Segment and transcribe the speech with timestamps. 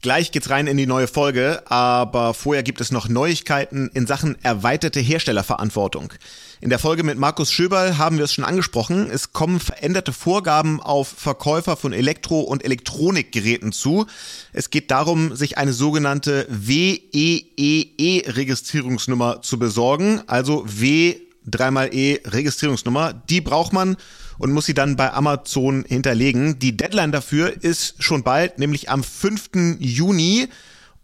[0.00, 4.36] Gleich geht's rein in die neue Folge, aber vorher gibt es noch Neuigkeiten in Sachen
[4.44, 6.12] erweiterte Herstellerverantwortung.
[6.60, 9.10] In der Folge mit Markus Schöberl haben wir es schon angesprochen.
[9.10, 14.06] Es kommen veränderte Vorgaben auf Verkäufer von Elektro- und Elektronikgeräten zu.
[14.52, 23.14] Es geht darum, sich eine sogenannte WEEE-Registrierungsnummer zu besorgen, also W dreimal E Registrierungsnummer.
[23.14, 23.96] Die braucht man
[24.38, 26.58] und muss sie dann bei Amazon hinterlegen.
[26.58, 29.78] Die Deadline dafür ist schon bald, nämlich am 5.
[29.78, 30.48] Juni.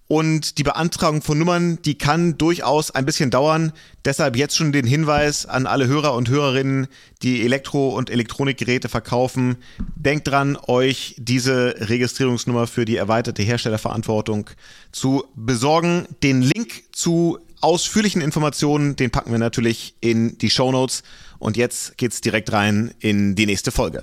[0.07, 3.73] Und die Beantragung von Nummern, die kann durchaus ein bisschen dauern.
[4.05, 6.89] Deshalb jetzt schon den Hinweis an alle Hörer und Hörerinnen,
[7.23, 9.57] die Elektro- und Elektronikgeräte verkaufen.
[9.97, 14.51] Denkt dran, euch diese Registrierungsnummer für die erweiterte Herstellerverantwortung
[14.93, 16.07] zu besorgen.
[16.23, 21.03] Den Link zu ausführlichen Informationen, den packen wir natürlich in die Show Notes.
[21.45, 24.03] Und jetzt geht's direkt rein in die nächste Folge.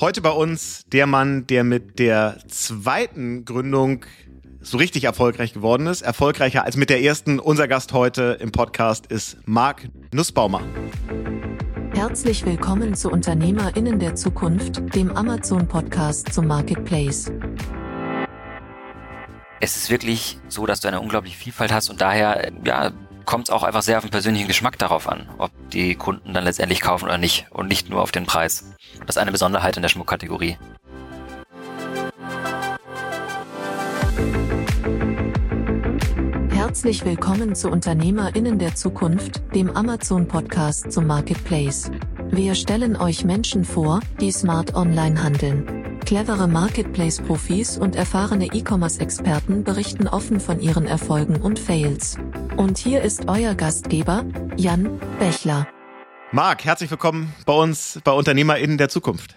[0.00, 4.06] Heute bei uns der Mann, der mit der zweiten Gründung
[4.62, 6.00] so richtig erfolgreich geworden ist.
[6.00, 7.38] Erfolgreicher als mit der ersten.
[7.38, 10.62] Unser Gast heute im Podcast ist Marc Nussbaumer.
[11.92, 17.30] Herzlich willkommen zu UnternehmerInnen der Zukunft, dem Amazon-Podcast zum Marketplace.
[19.60, 22.92] Es ist wirklich so, dass du eine unglaubliche Vielfalt hast und daher, ja,
[23.28, 26.44] kommt es auch einfach sehr auf den persönlichen Geschmack darauf an, ob die Kunden dann
[26.44, 28.72] letztendlich kaufen oder nicht und nicht nur auf den Preis.
[29.00, 30.56] Das ist eine Besonderheit in der Schmuckkategorie.
[36.52, 41.90] Herzlich willkommen zu UnternehmerInnen der Zukunft, dem Amazon-Podcast zum Marketplace.
[42.30, 45.97] Wir stellen euch Menschen vor, die smart online handeln.
[46.08, 52.16] Clevere Marketplace-Profis und erfahrene E-Commerce-Experten berichten offen von ihren Erfolgen und Fails.
[52.56, 54.24] Und hier ist euer Gastgeber,
[54.56, 55.68] Jan Bechler.
[56.32, 59.36] Marc, herzlich willkommen bei uns bei UnternehmerInnen der Zukunft.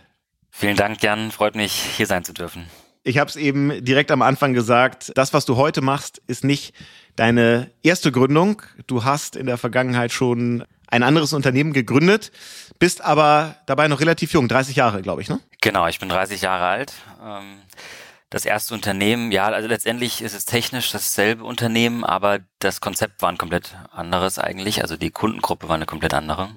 [0.50, 1.32] Vielen Dank, Jan.
[1.32, 2.68] Freut mich, hier sein zu dürfen.
[3.04, 6.74] Ich habe es eben direkt am Anfang gesagt, das, was du heute machst, ist nicht
[7.18, 8.62] deine erste Gründung.
[8.88, 12.32] Du hast in der Vergangenheit schon ein anderes Unternehmen gegründet,
[12.80, 15.42] bist aber dabei noch relativ jung, 30 Jahre, glaube ich, ne?
[15.62, 16.94] Genau, ich bin 30 Jahre alt.
[17.24, 17.62] Ähm,
[18.32, 23.30] das erste Unternehmen, ja, also letztendlich ist es technisch dasselbe Unternehmen, aber das Konzept war
[23.30, 24.82] ein komplett anderes eigentlich.
[24.82, 26.50] Also die Kundengruppe war eine komplett andere.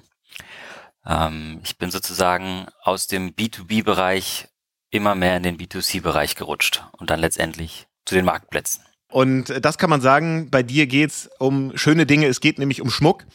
[1.05, 4.47] Ähm, ich bin sozusagen aus dem B2B-Bereich
[4.89, 8.83] immer mehr in den B2C-Bereich gerutscht und dann letztendlich zu den Marktplätzen.
[9.11, 12.27] Und das kann man sagen, bei dir geht's um schöne Dinge.
[12.27, 13.25] Es geht nämlich um Schmuck,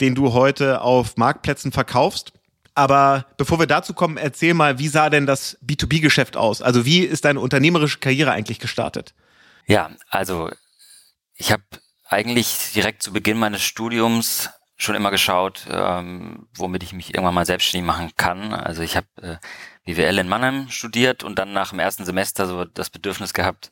[0.00, 2.32] den du heute auf Marktplätzen verkaufst.
[2.80, 6.62] Aber bevor wir dazu kommen, erzähl mal, wie sah denn das B2B-Geschäft aus?
[6.62, 9.12] Also wie ist deine unternehmerische Karriere eigentlich gestartet?
[9.66, 10.50] Ja, also
[11.34, 11.62] ich habe
[12.08, 14.48] eigentlich direkt zu Beginn meines Studiums
[14.78, 18.54] schon immer geschaut, ähm, womit ich mich irgendwann mal selbstständig machen kann.
[18.54, 19.36] Also ich habe äh,
[19.84, 23.70] BWL in Mannheim studiert und dann nach dem ersten Semester so das Bedürfnis gehabt,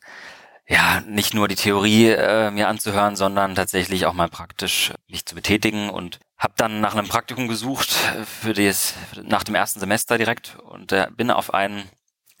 [0.67, 5.33] ja, nicht nur die Theorie äh, mir anzuhören, sondern tatsächlich auch mal praktisch mich zu
[5.33, 10.57] betätigen und habe dann nach einem Praktikum gesucht für das nach dem ersten Semester direkt
[10.63, 11.89] und äh, bin auf ein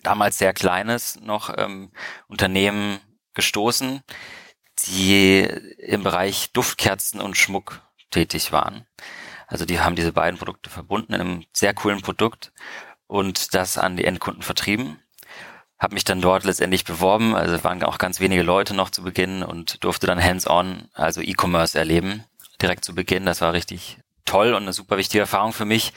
[0.01, 1.91] damals sehr kleines noch ähm,
[2.27, 2.99] Unternehmen
[3.33, 4.01] gestoßen,
[4.85, 5.41] die
[5.77, 8.87] im Bereich Duftkerzen und Schmuck tätig waren.
[9.47, 12.53] Also die haben diese beiden Produkte verbunden in einem sehr coolen Produkt
[13.07, 14.99] und das an die Endkunden vertrieben
[15.79, 19.43] habe mich dann dort letztendlich beworben, also waren auch ganz wenige Leute noch zu Beginn
[19.43, 22.25] und durfte dann hands-on, also E-Commerce erleben,
[22.61, 23.25] direkt zu Beginn.
[23.25, 25.93] Das war richtig toll und eine super wichtige Erfahrung für mich.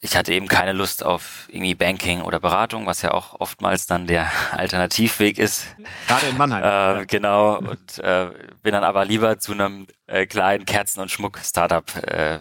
[0.00, 4.06] Ich hatte eben keine Lust auf irgendwie Banking oder Beratung, was ja auch oftmals dann
[4.06, 5.66] der Alternativweg ist.
[6.06, 7.00] Gerade in Mannheim.
[7.00, 7.58] Äh, genau.
[7.58, 8.30] Und äh,
[8.62, 12.40] bin dann aber lieber zu einem äh, kleinen Kerzen- und Schmuck-Startup äh,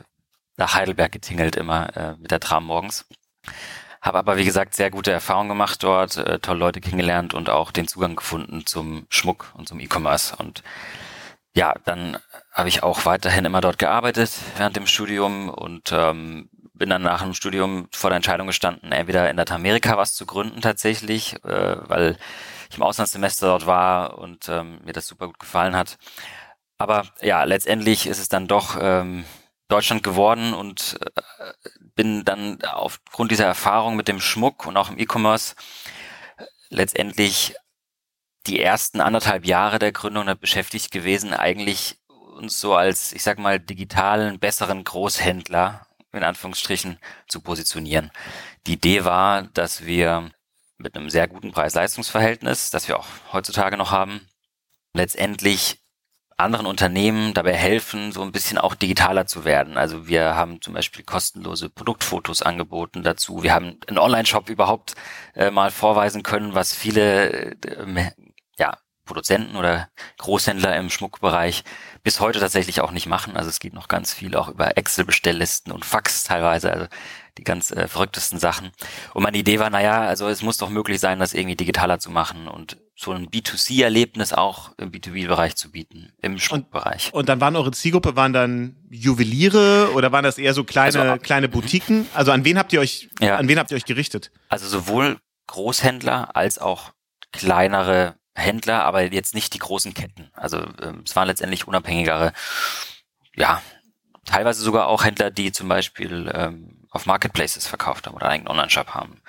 [0.56, 3.06] nach Heidelberg getingelt, immer äh, mit der Tram morgens.
[4.02, 7.72] Habe aber, wie gesagt, sehr gute Erfahrungen gemacht dort, äh, tolle Leute kennengelernt und auch
[7.72, 10.36] den Zugang gefunden zum Schmuck und zum E-Commerce.
[10.36, 10.64] Und
[11.54, 12.18] ja, dann
[12.58, 17.22] habe ich auch weiterhin immer dort gearbeitet während dem Studium und ähm, bin dann nach
[17.22, 22.18] dem Studium vor der Entscheidung gestanden, entweder in Lateinamerika was zu gründen tatsächlich, äh, weil
[22.70, 25.98] ich im Auslandssemester dort war und ähm, mir das super gut gefallen hat.
[26.80, 29.26] Aber ja, letztendlich ist es dann doch ähm,
[29.68, 31.22] Deutschland geworden und äh,
[31.96, 35.56] bin dann aufgrund dieser Erfahrung mit dem Schmuck und auch im E-Commerce
[36.70, 37.56] letztendlich
[38.48, 42.00] die ersten anderthalb Jahre der Gründung beschäftigt gewesen, eigentlich
[42.38, 48.12] uns so als, ich sag mal, digitalen, besseren Großhändler in Anführungsstrichen zu positionieren.
[48.66, 50.32] Die Idee war, dass wir
[50.78, 54.22] mit einem sehr guten Preis-Leistungs-Verhältnis, das wir auch heutzutage noch haben,
[54.94, 55.82] letztendlich
[56.38, 59.76] anderen Unternehmen dabei helfen, so ein bisschen auch digitaler zu werden.
[59.76, 63.42] Also wir haben zum Beispiel kostenlose Produktfotos angeboten dazu.
[63.42, 64.94] Wir haben einen Online-Shop überhaupt
[65.34, 68.12] äh, mal vorweisen können, was viele äh,
[69.08, 71.64] Produzenten oder Großhändler im Schmuckbereich
[72.04, 73.36] bis heute tatsächlich auch nicht machen.
[73.36, 76.88] Also es geht noch ganz viel auch über Excel-Bestelllisten und Fax teilweise, also
[77.38, 78.72] die ganz äh, verrücktesten Sachen.
[79.14, 82.12] Und meine Idee war, naja, also es muss doch möglich sein, das irgendwie digitaler zu
[82.12, 87.14] machen und so ein B2C-Erlebnis auch im B2B-Bereich zu bieten, im Schmuckbereich.
[87.14, 91.00] Und, und, dann waren eure Zielgruppe, waren dann Juweliere oder waren das eher so kleine,
[91.00, 92.08] also, kleine Boutiquen?
[92.14, 93.38] Also an wen habt ihr euch, ja.
[93.38, 94.32] an wen habt ihr euch gerichtet?
[94.50, 96.92] Also sowohl Großhändler als auch
[97.32, 100.30] kleinere Händler, aber jetzt nicht die großen Ketten.
[100.34, 102.34] Also ähm, es waren letztendlich unabhängigere,
[103.36, 103.62] ja,
[104.26, 108.90] teilweise sogar auch Händler, die zum Beispiel ähm, auf Marketplaces verkauft haben oder einen Online-Shop
[108.90, 109.22] haben.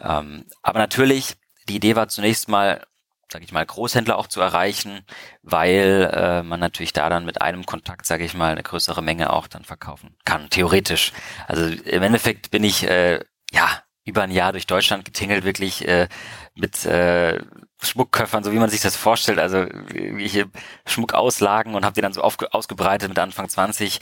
[0.00, 1.34] Ähm, aber natürlich,
[1.68, 2.86] die Idee war zunächst mal,
[3.30, 5.04] sage ich mal, Großhändler auch zu erreichen,
[5.42, 9.32] weil äh, man natürlich da dann mit einem Kontakt, sage ich mal, eine größere Menge
[9.32, 11.12] auch dann verkaufen kann, theoretisch.
[11.48, 13.20] Also im Endeffekt bin ich äh,
[13.50, 16.08] ja über ein Jahr durch Deutschland getingelt, wirklich äh,
[16.54, 17.40] mit äh,
[17.82, 20.46] Schmuckköffern, so wie man sich das vorstellt, also irgendwelche
[20.86, 24.00] Schmuckauslagen und habe die dann so auf, ausgebreitet mit Anfang 20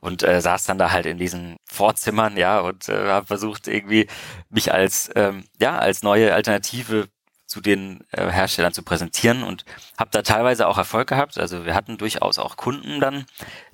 [0.00, 4.06] und äh, saß dann da halt in diesen Vorzimmern, ja, und äh, habe versucht irgendwie
[4.50, 7.08] mich als ähm, ja als neue Alternative
[7.48, 9.64] zu den äh, Herstellern zu präsentieren und
[9.98, 11.38] habe da teilweise auch Erfolg gehabt.
[11.38, 13.24] Also wir hatten durchaus auch Kunden dann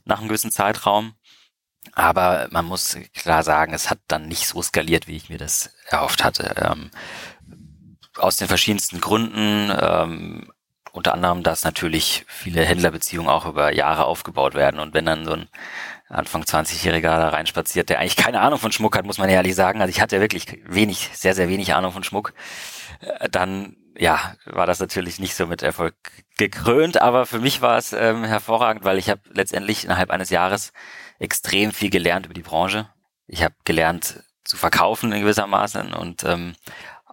[0.04, 1.14] nach einem gewissen Zeitraum.
[1.92, 5.74] Aber man muss klar sagen, es hat dann nicht so skaliert, wie ich mir das
[5.88, 6.54] erhofft hatte.
[6.56, 6.90] Ähm,
[8.18, 9.72] aus den verschiedensten Gründen.
[9.78, 10.50] Ähm,
[10.92, 14.78] unter anderem, dass natürlich viele Händlerbeziehungen auch über Jahre aufgebaut werden.
[14.78, 15.48] Und wenn dann so ein
[16.08, 19.80] Anfang 20-Jähriger da reinspaziert, der eigentlich keine Ahnung von Schmuck hat, muss man ehrlich sagen.
[19.80, 22.32] Also ich hatte wirklich wenig, sehr, sehr wenig Ahnung von Schmuck.
[23.00, 25.96] Äh, dann, ja, war das natürlich nicht so mit Erfolg
[26.38, 30.72] gekrönt, aber für mich war es ähm, hervorragend, weil ich habe letztendlich innerhalb eines Jahres
[31.18, 32.88] extrem viel gelernt über die Branche.
[33.26, 36.54] Ich habe gelernt zu verkaufen in gewissermaßen und ähm,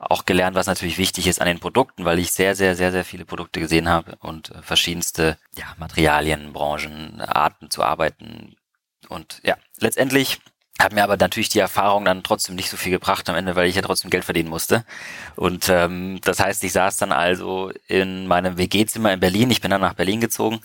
[0.10, 3.06] auch gelernt, was natürlich wichtig ist an den Produkten, weil ich sehr, sehr, sehr, sehr
[3.06, 8.56] viele Produkte gesehen habe und äh, verschiedenste ja, Materialien, Branchen, Arten zu arbeiten.
[9.10, 10.40] Und ja, letztendlich
[10.80, 13.68] hat mir aber natürlich die Erfahrung dann trotzdem nicht so viel gebracht am Ende, weil
[13.68, 14.84] ich ja trotzdem Geld verdienen musste.
[15.36, 19.52] Und ähm, das heißt, ich saß dann also in meinem WG-Zimmer in Berlin.
[19.52, 20.62] Ich bin dann nach Berlin gezogen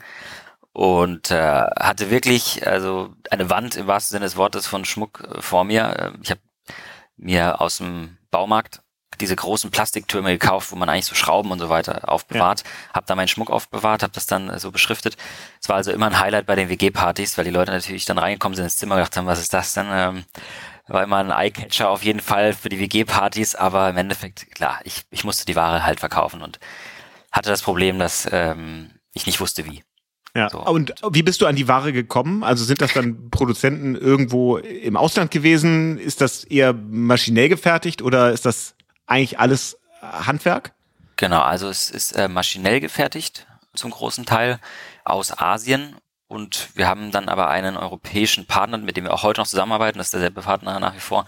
[0.73, 1.37] und äh,
[1.79, 6.15] hatte wirklich also eine Wand im wahrsten Sinne des Wortes von Schmuck äh, vor mir.
[6.23, 6.41] Ich habe
[7.19, 8.81] mir aus dem Baumarkt
[9.21, 12.63] diese großen Plastiktürme gekauft, wo man eigentlich so Schrauben und so weiter aufbewahrt.
[12.63, 12.95] Ja.
[12.95, 15.17] Hab da meinen Schmuck aufbewahrt, habe das dann so beschriftet.
[15.61, 18.57] Es war also immer ein Highlight bei den WG-Partys, weil die Leute natürlich dann reingekommen
[18.57, 19.87] sind ins Zimmer und gedacht haben, was ist das denn?
[19.91, 20.25] Ähm,
[20.89, 25.05] war immer ein Eyecatcher auf jeden Fall für die WG-Partys, aber im Endeffekt, klar, ich,
[25.11, 26.61] ich musste die Ware halt verkaufen und
[27.33, 29.83] hatte das Problem, dass ähm, ich nicht wusste, wie.
[30.35, 30.51] Ja.
[30.51, 30.63] So.
[30.63, 32.45] Und wie bist du an die Ware gekommen?
[32.45, 35.99] Also sind das dann Produzenten irgendwo im Ausland gewesen?
[35.99, 38.75] Ist das eher maschinell gefertigt oder ist das
[39.07, 40.73] eigentlich alles Handwerk?
[41.17, 44.59] Genau, also es ist äh, maschinell gefertigt zum großen Teil
[45.05, 45.97] aus Asien
[46.29, 49.99] und wir haben dann aber einen europäischen Partner, mit dem wir auch heute noch zusammenarbeiten,
[49.99, 51.27] das ist derselbe Partner nach wie vor,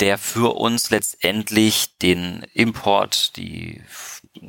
[0.00, 3.82] der für uns letztendlich den Import, die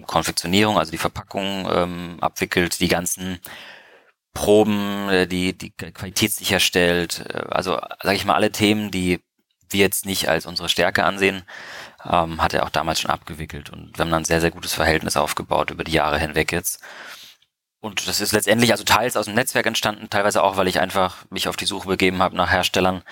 [0.07, 3.39] Konfektionierung, also die Verpackung ähm, abwickelt, die ganzen
[4.33, 9.19] Proben, äh, die die Qualität sicherstellt, äh, also sage ich mal alle Themen, die
[9.75, 11.43] wir jetzt nicht als unsere Stärke ansehen,
[12.09, 13.69] ähm, hat er auch damals schon abgewickelt.
[13.69, 16.81] Und wir haben dann ein sehr, sehr gutes Verhältnis aufgebaut über die Jahre hinweg jetzt.
[17.81, 21.25] Und das ist letztendlich also teils aus dem Netzwerk entstanden, teilweise auch, weil ich einfach
[21.29, 23.03] mich auf die Suche begeben habe nach Herstellern,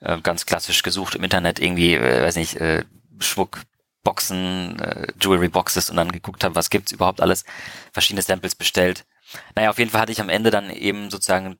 [0.00, 2.84] äh, ganz klassisch gesucht im Internet irgendwie, äh, weiß nicht, äh,
[3.20, 7.44] Schmuckboxen, äh, Jewelry Boxes und dann geguckt habe, was gibt's überhaupt alles,
[7.92, 9.06] verschiedene Samples bestellt.
[9.54, 11.58] Naja, auf jeden Fall hatte ich am Ende dann eben sozusagen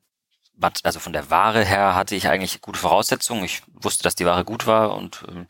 [0.83, 3.43] also von der Ware her hatte ich eigentlich gute Voraussetzungen.
[3.43, 5.47] Ich wusste, dass die Ware gut war und ähm,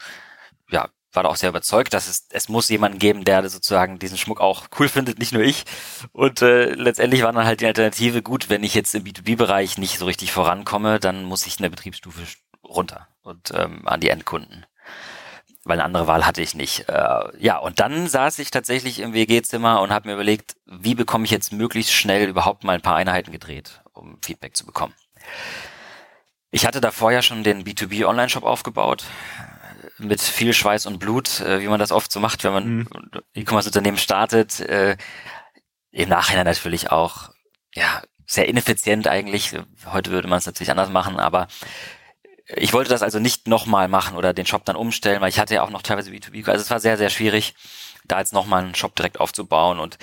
[0.70, 4.18] ja, war da auch sehr überzeugt, dass es, es muss jemanden geben, der sozusagen diesen
[4.18, 5.66] Schmuck auch cool findet, nicht nur ich.
[6.12, 9.98] Und äh, letztendlich war dann halt die Alternative, gut, wenn ich jetzt im B2B-Bereich nicht
[9.98, 12.22] so richtig vorankomme, dann muss ich in der Betriebsstufe
[12.64, 14.66] runter und ähm, an die Endkunden.
[15.66, 16.88] Weil eine andere Wahl hatte ich nicht.
[16.88, 21.26] Äh, ja, und dann saß ich tatsächlich im WG-Zimmer und habe mir überlegt, wie bekomme
[21.26, 24.94] ich jetzt möglichst schnell überhaupt mal ein paar Einheiten gedreht, um Feedback zu bekommen.
[26.52, 29.04] Ich hatte davor ja schon den B2B Online-Shop aufgebaut,
[30.00, 32.90] mit viel Schweiß und Blut, äh, wie man das oft so macht, wenn man mhm.
[33.34, 34.60] E-Commerce-Unternehmen startet.
[34.62, 34.98] Äh,
[35.92, 37.30] Im Nachhinein natürlich auch,
[37.76, 39.56] ja, sehr ineffizient eigentlich.
[39.86, 41.48] Heute würde man es natürlich anders machen, aber
[42.56, 45.56] ich wollte das also nicht nochmal machen oder den Shop dann umstellen, weil ich hatte
[45.56, 46.48] ja auch noch teilweise B2B.
[46.50, 47.54] Also es war sehr, sehr schwierig,
[48.06, 49.98] da jetzt nochmal einen Shop direkt aufzubauen und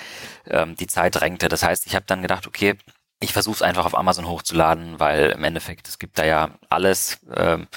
[0.45, 1.49] ähm, die Zeit drängte.
[1.49, 2.77] Das heißt, ich habe dann gedacht, okay,
[3.19, 7.19] ich versuche es einfach auf Amazon hochzuladen, weil im Endeffekt, es gibt da ja alles
[7.33, 7.67] ähm,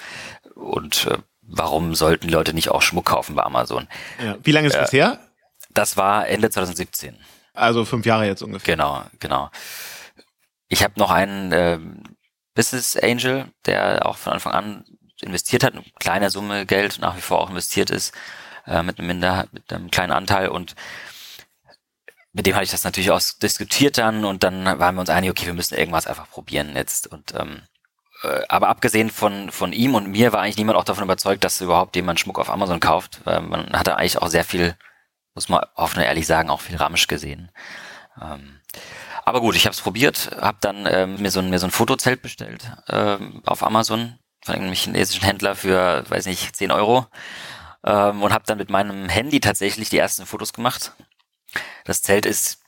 [0.54, 3.88] und äh, warum sollten Leute nicht auch Schmuck kaufen bei Amazon?
[4.22, 4.36] Ja.
[4.42, 5.18] Wie lange ist äh, das her?
[5.70, 7.16] Das war Ende 2017.
[7.54, 8.76] Also fünf Jahre jetzt ungefähr.
[8.76, 9.50] Genau, genau.
[10.68, 11.78] Ich habe noch einen äh,
[12.54, 14.84] Business Angel, der auch von Anfang an
[15.20, 18.14] investiert hat, eine kleine Summe Geld nach wie vor auch investiert ist,
[18.66, 20.74] äh, mit einem Minder, mit einem kleinen Anteil und
[22.32, 25.30] mit dem hatte ich das natürlich auch diskutiert dann und dann waren wir uns einig,
[25.30, 27.62] okay, wir müssen irgendwas einfach probieren jetzt und ähm,
[28.22, 31.60] äh, aber abgesehen von von ihm und mir war eigentlich niemand auch davon überzeugt, dass
[31.60, 33.20] überhaupt jemand Schmuck auf Amazon kauft.
[33.24, 34.76] Weil man hatte eigentlich auch sehr viel,
[35.34, 37.50] muss man offen und ehrlich sagen, auch viel Ramsch gesehen.
[38.20, 38.60] Ähm,
[39.24, 41.70] aber gut, ich habe es probiert, habe dann ähm, mir so ein mir so ein
[41.72, 47.06] Fotozelt bestellt ähm, auf Amazon von einem chinesischen Händler für, weiß nicht, 10 Euro
[47.84, 50.92] ähm, und habe dann mit meinem Handy tatsächlich die ersten Fotos gemacht.
[51.84, 52.60] Das Zelt ist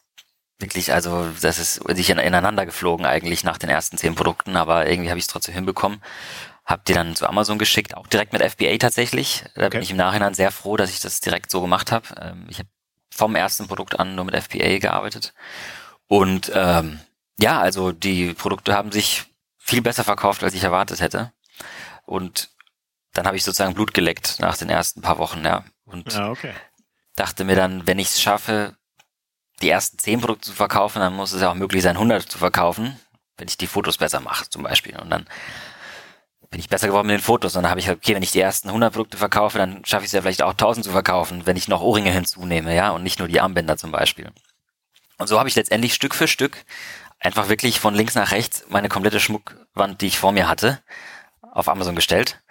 [0.58, 5.10] wirklich, also das ist sich ineinander geflogen eigentlich nach den ersten zehn Produkten, aber irgendwie
[5.10, 6.02] habe ich es trotzdem hinbekommen.
[6.64, 9.44] Hab die dann zu Amazon geschickt, auch direkt mit FBA tatsächlich.
[9.56, 9.70] Da okay.
[9.70, 12.06] bin ich im Nachhinein sehr froh, dass ich das direkt so gemacht habe.
[12.20, 12.68] Ähm, ich habe
[13.12, 15.34] vom ersten Produkt an nur mit FBA gearbeitet.
[16.06, 17.00] Und ähm,
[17.38, 19.24] ja, also die Produkte haben sich
[19.58, 21.32] viel besser verkauft, als ich erwartet hätte.
[22.04, 22.50] Und
[23.12, 25.64] dann habe ich sozusagen Blut geleckt nach den ersten paar Wochen, ja.
[25.84, 26.52] Und ja, okay.
[27.16, 28.76] Dachte mir dann, wenn ich es schaffe,
[29.60, 32.38] die ersten zehn Produkte zu verkaufen, dann muss es ja auch möglich sein, 100 zu
[32.38, 32.98] verkaufen,
[33.36, 34.98] wenn ich die Fotos besser mache zum Beispiel.
[34.98, 35.26] Und dann
[36.50, 37.56] bin ich besser geworden mit den Fotos.
[37.56, 40.08] Und dann habe ich okay, wenn ich die ersten 100 Produkte verkaufe, dann schaffe ich
[40.08, 43.18] es ja vielleicht auch 1000 zu verkaufen, wenn ich noch Ohrringe hinzunehme, ja, und nicht
[43.18, 44.30] nur die Armbänder zum Beispiel.
[45.18, 46.64] Und so habe ich letztendlich Stück für Stück
[47.20, 50.80] einfach wirklich von links nach rechts meine komplette Schmuckwand, die ich vor mir hatte,
[51.52, 52.42] auf Amazon gestellt.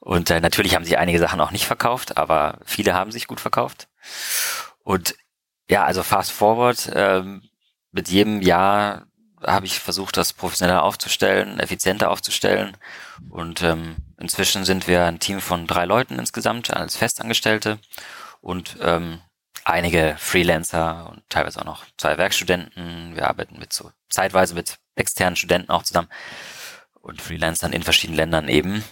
[0.00, 3.40] Und äh, natürlich haben sich einige Sachen auch nicht verkauft, aber viele haben sich gut
[3.40, 3.88] verkauft.
[4.82, 5.14] Und
[5.70, 7.42] ja, also fast forward, ähm,
[7.92, 9.06] mit jedem Jahr
[9.42, 12.76] habe ich versucht, das professioneller aufzustellen, effizienter aufzustellen.
[13.28, 17.78] Und ähm, inzwischen sind wir ein Team von drei Leuten insgesamt als Festangestellte
[18.40, 19.20] und ähm,
[19.64, 23.14] einige Freelancer und teilweise auch noch zwei Werkstudenten.
[23.14, 26.08] Wir arbeiten mit so zeitweise mit externen Studenten auch zusammen
[27.00, 28.82] und Freelancern in verschiedenen Ländern eben.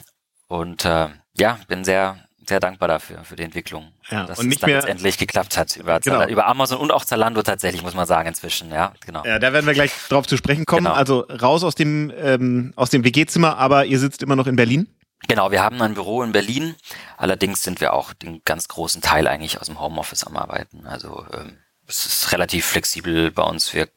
[0.48, 3.92] Und äh, ja, bin sehr sehr dankbar dafür, für die Entwicklung.
[4.08, 6.26] Ja, dass und nicht es dann mehr, letztendlich geklappt hat über, genau.
[6.26, 9.24] über Amazon und auch Zalando tatsächlich, muss man sagen, inzwischen, ja, genau.
[9.24, 10.84] Ja, da werden wir gleich drauf zu sprechen kommen.
[10.84, 10.94] Genau.
[10.94, 14.88] Also raus aus dem, ähm, aus dem WG-Zimmer, aber ihr sitzt immer noch in Berlin?
[15.28, 16.76] Genau, wir haben ein Büro in Berlin.
[17.16, 20.86] Allerdings sind wir auch den ganz großen Teil eigentlich aus dem Homeoffice am Arbeiten.
[20.86, 23.72] Also ähm, es ist relativ flexibel bei uns.
[23.74, 23.88] Wir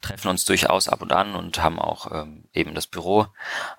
[0.00, 3.26] treffen uns durchaus ab und an und haben auch ähm, eben das Büro.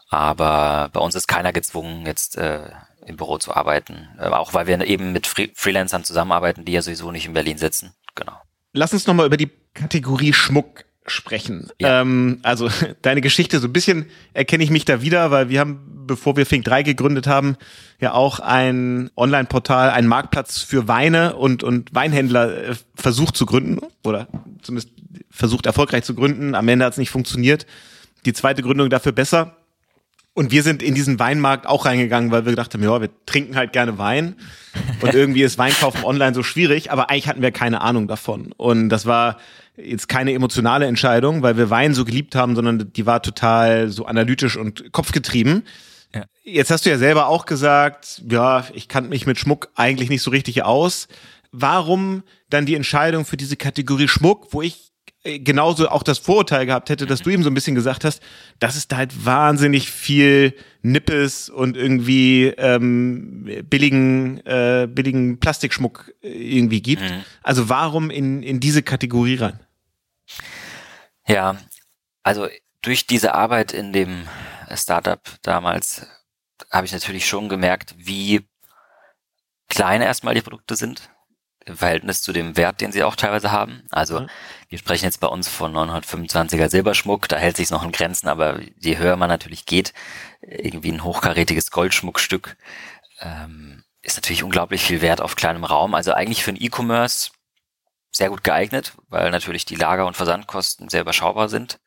[0.09, 2.69] Aber bei uns ist keiner gezwungen, jetzt äh,
[3.05, 4.09] im Büro zu arbeiten.
[4.19, 7.57] Äh, auch weil wir eben mit Free Freelancern zusammenarbeiten, die ja sowieso nicht in Berlin
[7.57, 7.93] sitzen.
[8.15, 8.33] Genau.
[8.73, 11.69] Lass uns nochmal über die Kategorie Schmuck sprechen.
[11.79, 12.01] Ja.
[12.01, 12.69] Ähm, also
[13.01, 16.45] deine Geschichte, so ein bisschen erkenne ich mich da wieder, weil wir haben, bevor wir
[16.45, 17.57] Fink 3 gegründet haben,
[17.99, 23.79] ja auch ein Online-Portal, einen Marktplatz für Weine und, und Weinhändler äh, versucht zu gründen
[24.03, 24.27] oder
[24.61, 24.89] zumindest
[25.29, 26.55] versucht erfolgreich zu gründen.
[26.55, 27.65] Am Ende hat es nicht funktioniert.
[28.25, 29.57] Die zweite Gründung dafür besser.
[30.33, 33.57] Und wir sind in diesen Weinmarkt auch reingegangen, weil wir gedacht haben, ja, wir trinken
[33.57, 34.35] halt gerne Wein.
[35.01, 38.53] Und irgendwie ist Weinkaufen online so schwierig, aber eigentlich hatten wir keine Ahnung davon.
[38.55, 39.37] Und das war
[39.75, 44.05] jetzt keine emotionale Entscheidung, weil wir Wein so geliebt haben, sondern die war total so
[44.05, 45.63] analytisch und kopfgetrieben.
[46.13, 46.25] Ja.
[46.43, 50.21] Jetzt hast du ja selber auch gesagt, ja, ich kannte mich mit Schmuck eigentlich nicht
[50.21, 51.07] so richtig aus.
[51.51, 54.90] Warum dann die Entscheidung für diese Kategorie Schmuck, wo ich
[55.23, 58.21] genauso auch das Vorurteil gehabt hätte, dass du eben so ein bisschen gesagt hast,
[58.59, 66.29] dass es da halt wahnsinnig viel Nippes und irgendwie ähm, billigen äh, billigen Plastikschmuck äh,
[66.29, 67.03] irgendwie gibt.
[67.03, 67.23] Mhm.
[67.43, 69.59] Also warum in in diese Kategorie rein?
[71.27, 71.57] Ja,
[72.23, 72.47] also
[72.81, 74.27] durch diese Arbeit in dem
[74.73, 76.07] Startup damals
[76.71, 78.47] habe ich natürlich schon gemerkt, wie
[79.69, 81.09] klein erstmal die Produkte sind
[81.65, 83.83] im Verhältnis zu dem Wert, den sie auch teilweise haben.
[83.91, 84.29] Also mhm.
[84.69, 88.59] wir sprechen jetzt bei uns von 925er Silberschmuck, da hält sich noch in Grenzen, aber
[88.79, 89.93] je höher man natürlich geht,
[90.41, 92.57] irgendwie ein hochkarätiges Goldschmuckstück,
[93.19, 95.93] ähm, ist natürlich unglaublich viel Wert auf kleinem Raum.
[95.93, 97.31] Also eigentlich für ein E-Commerce
[98.11, 101.79] sehr gut geeignet, weil natürlich die Lager- und Versandkosten sehr überschaubar sind.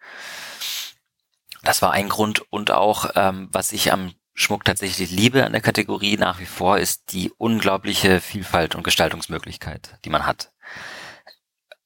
[1.63, 5.61] Das war ein Grund und auch, ähm, was ich am Schmuck tatsächlich liebe an der
[5.61, 10.53] Kategorie nach wie vor, ist die unglaubliche Vielfalt und Gestaltungsmöglichkeit, die man hat.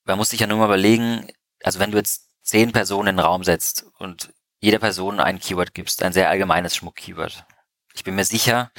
[0.04, 1.30] Man muss sich ja nur mal überlegen,
[1.62, 5.74] also wenn du jetzt zehn Personen in den Raum setzt und jeder Person ein Keyword
[5.74, 7.44] gibst, ein sehr allgemeines Schmuck-Keyword.
[7.94, 8.72] Ich bin mir sicher,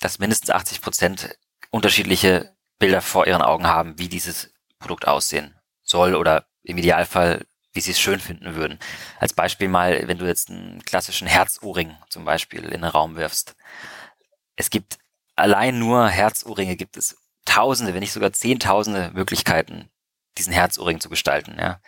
[0.00, 1.38] dass mindestens 80 Prozent
[1.70, 7.80] unterschiedliche Bilder vor ihren Augen haben, wie dieses Produkt aussehen soll oder im Idealfall wie
[7.80, 8.78] sie es schön finden würden.
[9.18, 13.56] Als Beispiel mal, wenn du jetzt einen klassischen Herzohrring zum Beispiel in den Raum wirfst.
[14.56, 14.98] Es gibt
[15.36, 19.90] allein nur Herzohrringe gibt es Tausende, wenn nicht sogar Zehntausende Möglichkeiten,
[20.38, 21.80] diesen Herzohrring zu gestalten, ja.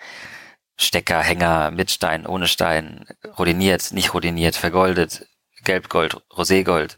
[0.76, 3.06] Stecker, Hänger, mit Stein, ohne Stein,
[3.38, 5.26] rodiniert, nicht rodiniert, vergoldet,
[5.64, 6.96] Gelbgold, Roségold.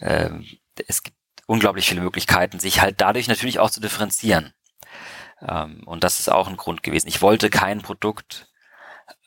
[0.00, 0.46] Ähm,
[0.86, 1.16] es gibt
[1.46, 4.54] unglaublich viele Möglichkeiten, sich halt dadurch natürlich auch zu differenzieren.
[5.46, 7.08] Ähm, und das ist auch ein Grund gewesen.
[7.08, 8.48] Ich wollte kein Produkt,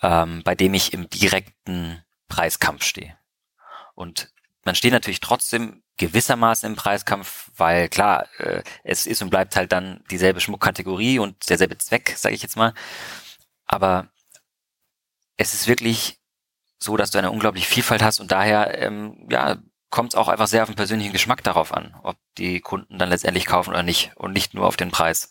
[0.01, 3.17] ähm, bei dem ich im direkten Preiskampf stehe.
[3.95, 4.31] Und
[4.63, 9.71] man steht natürlich trotzdem gewissermaßen im Preiskampf, weil klar, äh, es ist und bleibt halt
[9.71, 12.73] dann dieselbe Schmuckkategorie und derselbe Zweck, sage ich jetzt mal.
[13.65, 14.07] Aber
[15.37, 16.19] es ist wirklich
[16.79, 19.57] so, dass du eine unglaubliche Vielfalt hast und daher ähm, ja
[19.91, 23.09] kommt es auch einfach sehr auf den persönlichen Geschmack darauf an, ob die Kunden dann
[23.09, 25.30] letztendlich kaufen oder nicht und nicht nur auf den Preis.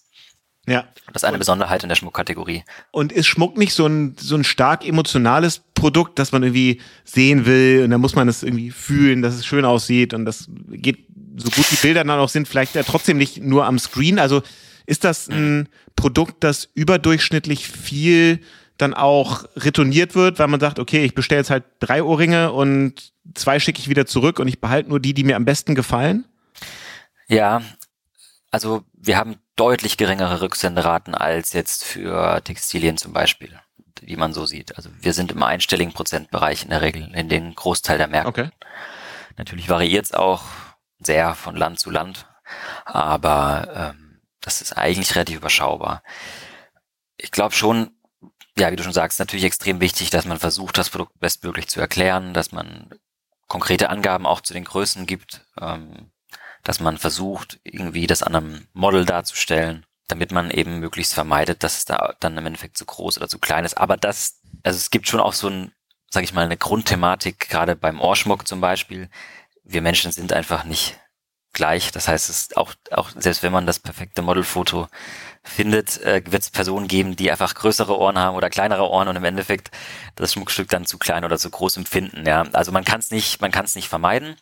[0.67, 0.85] Ja.
[1.13, 2.65] Das ist eine und, Besonderheit in der Schmuckkategorie.
[2.91, 7.47] Und ist Schmuck nicht so ein, so ein stark emotionales Produkt, das man irgendwie sehen
[7.47, 11.07] will und dann muss man es irgendwie fühlen, dass es schön aussieht und das geht,
[11.37, 14.19] so gut die Bilder dann auch sind, vielleicht ja trotzdem nicht nur am Screen.
[14.19, 14.43] Also
[14.87, 18.41] ist das ein Produkt, das überdurchschnittlich viel
[18.77, 23.13] dann auch retourniert wird, weil man sagt, okay, ich bestelle jetzt halt drei Ohrringe und
[23.35, 26.25] zwei schicke ich wieder zurück und ich behalte nur die, die mir am besten gefallen?
[27.29, 27.63] Ja,
[28.51, 33.61] also wir haben deutlich geringere Rücksenderaten als jetzt für Textilien zum Beispiel,
[34.01, 34.75] wie man so sieht.
[34.79, 38.29] Also wir sind im einstelligen Prozentbereich in der Regel in den Großteil der Märkte.
[38.45, 38.51] Okay.
[39.37, 40.45] Natürlich variiert es auch
[40.99, 42.27] sehr von Land zu Land,
[42.87, 46.03] aber ähm, das ist eigentlich relativ überschaubar.
[47.19, 47.91] Ich glaube schon,
[48.57, 51.81] ja, wie du schon sagst, natürlich extrem wichtig, dass man versucht, das Produkt bestmöglich zu
[51.81, 52.89] erklären, dass man
[53.47, 56.11] konkrete Angaben auch zu den Größen gibt, ähm,
[56.63, 61.79] dass man versucht, irgendwie das an einem Model darzustellen, damit man eben möglichst vermeidet, dass
[61.79, 63.79] es da dann im Endeffekt zu groß oder zu klein ist.
[63.79, 65.73] Aber das, also es gibt schon auch so ein,
[66.11, 69.09] sag ich mal, eine Grundthematik, gerade beim Ohrschmuck zum Beispiel.
[69.65, 70.99] Wir Menschen sind einfach nicht
[71.53, 71.91] gleich.
[71.93, 74.89] Das heißt, es ist auch, auch selbst wenn man das perfekte Modelfoto
[75.43, 79.17] findet, äh, wird es Personen geben, die einfach größere Ohren haben oder kleinere Ohren und
[79.17, 79.71] im Endeffekt
[80.15, 82.27] das Schmuckstück dann zu klein oder zu groß empfinden.
[82.27, 84.37] Ja, also man kann es nicht, man kann es nicht vermeiden,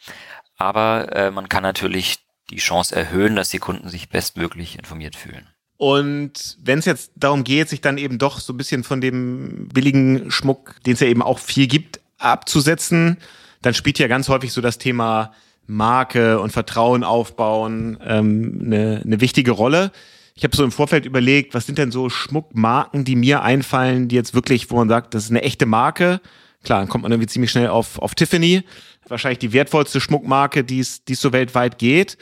[0.58, 2.18] aber äh, man kann natürlich
[2.50, 5.46] die Chance erhöhen, dass die Kunden sich bestmöglich informiert fühlen.
[5.76, 9.68] Und wenn es jetzt darum geht, sich dann eben doch so ein bisschen von dem
[9.72, 13.18] billigen Schmuck, den es ja eben auch viel gibt, abzusetzen,
[13.62, 15.32] dann spielt ja ganz häufig so das Thema
[15.66, 19.92] Marke und Vertrauen aufbauen ähm, eine, eine wichtige Rolle.
[20.34, 24.16] Ich habe so im Vorfeld überlegt, was sind denn so Schmuckmarken, die mir einfallen, die
[24.16, 26.20] jetzt wirklich, wo man sagt, das ist eine echte Marke.
[26.64, 28.64] Klar, dann kommt man irgendwie ziemlich schnell auf, auf Tiffany.
[29.08, 32.18] Wahrscheinlich die wertvollste Schmuckmarke, die es so weltweit geht.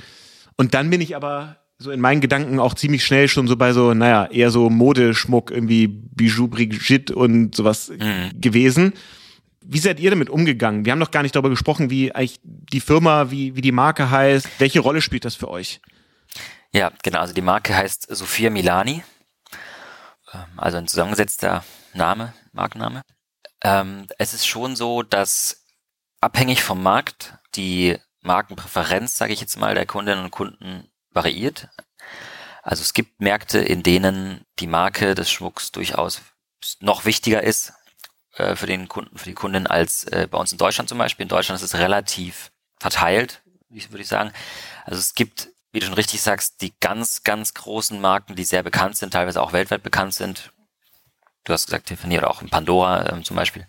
[0.56, 3.72] Und dann bin ich aber so in meinen Gedanken auch ziemlich schnell schon so bei
[3.72, 8.30] so, naja, eher so Modeschmuck, irgendwie Bijou Brigitte und sowas mhm.
[8.40, 8.94] gewesen.
[9.60, 10.84] Wie seid ihr damit umgegangen?
[10.84, 14.10] Wir haben noch gar nicht darüber gesprochen, wie eigentlich die Firma, wie, wie die Marke
[14.10, 14.48] heißt.
[14.58, 15.80] Welche Rolle spielt das für euch?
[16.72, 17.20] Ja, genau.
[17.20, 19.02] Also die Marke heißt Sophia Milani.
[20.32, 23.02] Ähm, also ein zusammengesetzter Name, Markenname.
[23.62, 25.65] Ähm, es ist schon so, dass
[26.20, 31.68] abhängig vom Markt die Markenpräferenz, sage ich jetzt mal, der Kundinnen und Kunden variiert.
[32.62, 36.22] Also es gibt Märkte, in denen die Marke des Schmucks durchaus
[36.80, 37.72] noch wichtiger ist
[38.34, 41.24] äh, für den Kunden, für die Kundin als äh, bei uns in Deutschland zum Beispiel.
[41.24, 44.32] In Deutschland ist es relativ verteilt, würde ich sagen.
[44.84, 48.62] Also es gibt, wie du schon richtig sagst, die ganz, ganz großen Marken, die sehr
[48.62, 50.50] bekannt sind, teilweise auch weltweit bekannt sind.
[51.44, 53.66] Du hast gesagt Tiffany oder auch in Pandora ähm, zum Beispiel.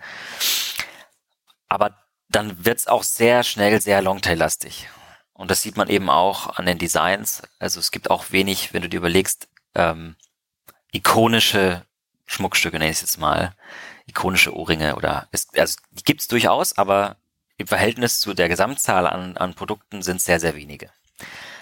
[1.68, 4.90] Aber dann wird's auch sehr schnell sehr Longtail-lastig.
[5.34, 7.44] Und das sieht man eben auch an den Designs.
[7.60, 10.16] Also es gibt auch wenig, wenn du dir überlegst, ähm,
[10.92, 11.86] ikonische
[12.26, 13.54] Schmuckstücke, nenne ich es jetzt mal,
[14.08, 17.18] ikonische Ohrringe oder es, also die gibt es durchaus, aber
[17.58, 20.90] im Verhältnis zu der Gesamtzahl an, an Produkten sind sehr, sehr wenige.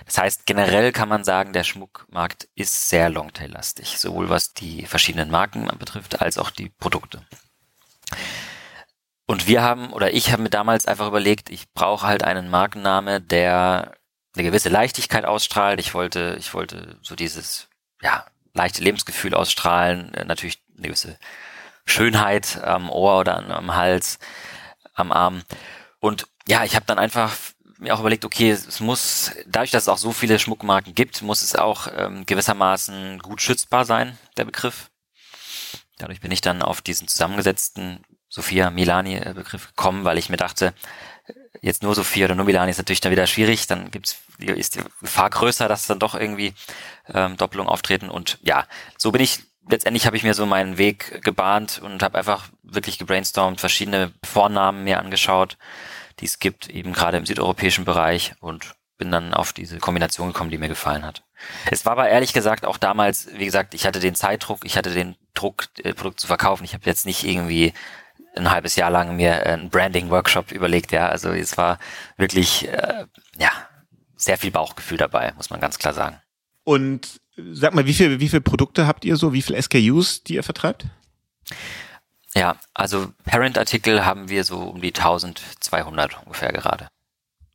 [0.05, 5.31] Das heißt, generell kann man sagen, der Schmuckmarkt ist sehr Longtail-lastig, sowohl was die verschiedenen
[5.31, 7.25] Marken betrifft, als auch die Produkte.
[9.27, 13.21] Und wir haben, oder ich habe mir damals einfach überlegt, ich brauche halt einen Markenname,
[13.21, 13.95] der
[14.35, 15.79] eine gewisse Leichtigkeit ausstrahlt.
[15.79, 17.67] Ich wollte, ich wollte so dieses,
[18.01, 21.17] ja, leichte Lebensgefühl ausstrahlen, natürlich eine gewisse
[21.85, 24.19] Schönheit am Ohr oder am Hals,
[24.93, 25.43] am Arm.
[25.99, 27.35] Und ja, ich habe dann einfach
[27.77, 31.41] mir auch überlegt, okay, es muss, dadurch, dass es auch so viele Schmuckmarken gibt, muss
[31.41, 34.89] es auch ähm, gewissermaßen gut schützbar sein, der Begriff.
[35.97, 38.03] Dadurch bin ich dann auf diesen zusammengesetzten
[38.35, 40.73] Sophia Milani-Begriff gekommen, weil ich mir dachte,
[41.61, 44.81] jetzt nur Sophia oder nur Milani ist natürlich dann wieder schwierig, dann gibt's, ist die
[44.99, 46.53] Gefahr größer, dass dann doch irgendwie
[47.07, 48.09] ähm, Doppelungen auftreten.
[48.09, 48.65] Und ja,
[48.97, 52.99] so bin ich letztendlich habe ich mir so meinen Weg gebahnt und habe einfach wirklich
[52.99, 55.57] gebrainstormt, verschiedene Vornamen mir angeschaut,
[56.19, 60.51] die es gibt, eben gerade im südeuropäischen Bereich und bin dann auf diese Kombination gekommen,
[60.51, 61.23] die mir gefallen hat.
[61.71, 64.93] Es war aber ehrlich gesagt auch damals, wie gesagt, ich hatte den Zeitdruck, ich hatte
[64.93, 66.65] den Druck, äh, Produkt zu verkaufen.
[66.65, 67.73] Ich habe jetzt nicht irgendwie
[68.35, 71.07] ein halbes Jahr lang mir einen Branding-Workshop überlegt, ja.
[71.07, 71.79] Also es war
[72.17, 73.05] wirklich, äh,
[73.37, 73.51] ja,
[74.15, 76.19] sehr viel Bauchgefühl dabei, muss man ganz klar sagen.
[76.63, 77.19] Und
[77.53, 79.33] sag mal, wie viele wie viel Produkte habt ihr so?
[79.33, 80.85] Wie viele SKUs, die ihr vertreibt?
[82.33, 86.87] Ja, also Parent-Artikel haben wir so um die 1200 ungefähr gerade.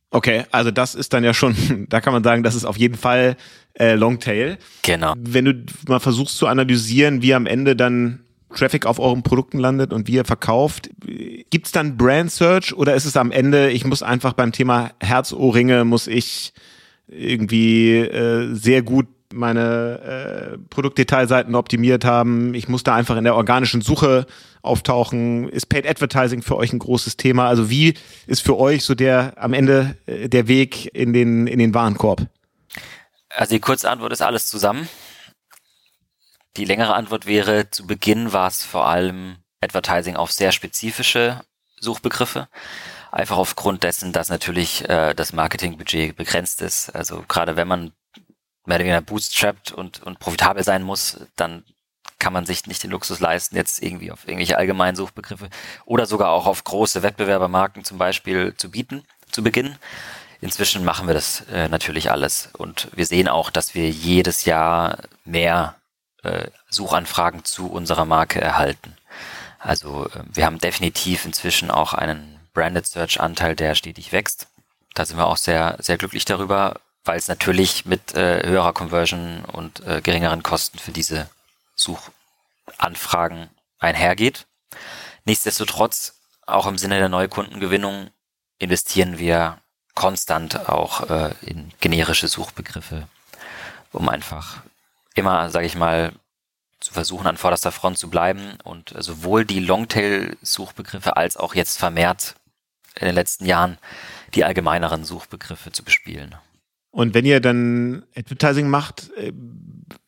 [0.09, 2.97] Okay, also das ist dann ja schon, da kann man sagen, das ist auf jeden
[2.97, 3.37] Fall
[3.73, 4.57] äh, Longtail.
[4.81, 5.13] Genau.
[5.17, 9.93] Wenn du mal versuchst zu analysieren, wie am Ende dann Traffic auf euren Produkten landet
[9.93, 10.89] und wie ihr verkauft,
[11.49, 15.85] gibt's dann Brand Search oder ist es am Ende, ich muss einfach beim Thema Herzohrringe,
[15.85, 16.53] muss ich
[17.07, 22.53] irgendwie äh, sehr gut meine äh, Produktdetailseiten optimiert haben.
[22.53, 24.25] Ich muss da einfach in der organischen Suche
[24.61, 25.49] auftauchen.
[25.49, 27.47] Ist Paid Advertising für euch ein großes Thema?
[27.47, 27.93] Also wie
[28.27, 32.27] ist für euch so der am Ende äh, der Weg in den in den Warenkorb?
[33.29, 34.89] Also die kurze Antwort ist alles zusammen.
[36.57, 41.41] Die längere Antwort wäre, zu Beginn war es vor allem Advertising auf sehr spezifische
[41.79, 42.47] Suchbegriffe.
[43.11, 46.89] Einfach aufgrund dessen, dass natürlich äh, das Marketingbudget begrenzt ist.
[46.89, 47.91] Also gerade wenn man
[48.65, 51.63] mehr oder weniger bootstrapped und, und profitabel sein muss, dann
[52.19, 55.49] kann man sich nicht den Luxus leisten, jetzt irgendwie auf irgendwelche allgemeinen Suchbegriffe
[55.85, 59.75] oder sogar auch auf große Wettbewerbermarken zum Beispiel zu bieten, zu Beginn.
[60.39, 64.99] Inzwischen machen wir das äh, natürlich alles und wir sehen auch, dass wir jedes Jahr
[65.25, 65.75] mehr
[66.23, 68.95] äh, Suchanfragen zu unserer Marke erhalten.
[69.59, 74.47] Also äh, wir haben definitiv inzwischen auch einen Branded Search Anteil, der stetig wächst.
[74.93, 79.45] Da sind wir auch sehr, sehr glücklich darüber, weil es natürlich mit äh, höherer Conversion
[79.45, 81.29] und äh, geringeren Kosten für diese
[81.75, 84.45] Suchanfragen einhergeht.
[85.25, 88.09] Nichtsdestotrotz, auch im Sinne der Neukundengewinnung,
[88.59, 89.57] investieren wir
[89.95, 93.07] konstant auch äh, in generische Suchbegriffe,
[93.91, 94.61] um einfach
[95.15, 96.13] immer, sage ich mal,
[96.79, 102.35] zu versuchen, an vorderster Front zu bleiben und sowohl die Longtail-Suchbegriffe als auch jetzt vermehrt
[102.99, 103.77] in den letzten Jahren
[104.33, 106.35] die allgemeineren Suchbegriffe zu bespielen.
[106.89, 109.31] Und wenn ihr dann Advertising macht, äh,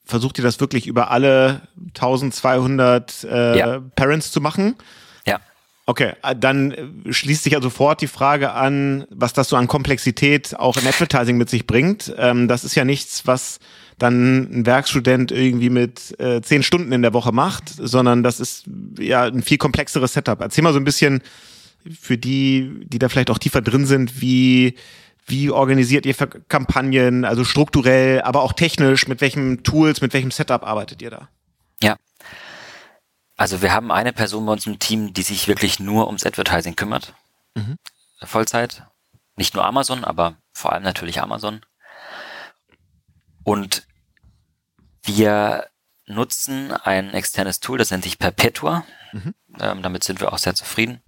[0.05, 1.61] versucht ihr das wirklich über alle
[1.95, 3.79] 1200 äh, ja.
[3.95, 4.75] Parents zu machen?
[5.25, 5.39] Ja.
[5.85, 9.67] Okay, äh, dann äh, schließt sich ja sofort die Frage an, was das so an
[9.67, 12.13] Komplexität auch im Advertising mit sich bringt.
[12.17, 13.59] Ähm, das ist ja nichts, was
[13.97, 18.65] dann ein Werkstudent irgendwie mit äh, zehn Stunden in der Woche macht, sondern das ist
[18.97, 20.41] ja ein viel komplexeres Setup.
[20.41, 21.21] Erzähl mal so ein bisschen
[21.99, 24.75] für die, die da vielleicht auch tiefer drin sind, wie
[25.25, 26.15] wie organisiert ihr
[26.49, 29.08] Kampagnen, also strukturell, aber auch technisch?
[29.08, 31.29] Mit welchen Tools, mit welchem Setup arbeitet ihr da?
[31.82, 31.95] Ja.
[33.38, 36.75] Also wir haben eine Person bei uns im Team, die sich wirklich nur ums Advertising
[36.75, 37.13] kümmert.
[37.56, 37.77] Mhm.
[38.21, 38.84] Vollzeit.
[39.36, 41.62] Nicht nur Amazon, aber vor allem natürlich Amazon.
[43.43, 43.88] Und
[45.03, 45.67] wir
[46.06, 48.86] nutzen ein externes Tool, das nennt sich Perpetua.
[49.12, 49.36] Mhm.
[49.60, 51.01] Ähm, damit sind wir auch sehr zufrieden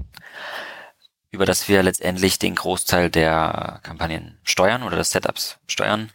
[1.35, 6.11] über das wir letztendlich den Großteil der Kampagnen steuern oder des Setups steuern.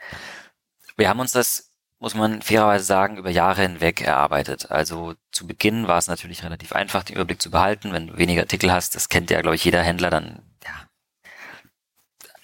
[0.96, 4.70] Wir haben uns das, muss man fairerweise sagen, über Jahre hinweg erarbeitet.
[4.70, 7.92] Also zu Beginn war es natürlich relativ einfach, den Überblick zu behalten.
[7.92, 10.42] Wenn du weniger Artikel hast, das kennt ja, glaube ich, jeder Händler, dann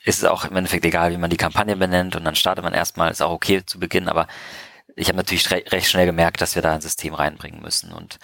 [0.06, 2.72] ist es auch im Endeffekt egal, wie man die Kampagne benennt und dann startet man
[2.72, 4.28] erstmal, ist auch okay zu Beginn, aber
[4.94, 7.92] ich habe natürlich recht schnell gemerkt, dass wir da ein System reinbringen müssen.
[7.92, 8.18] Und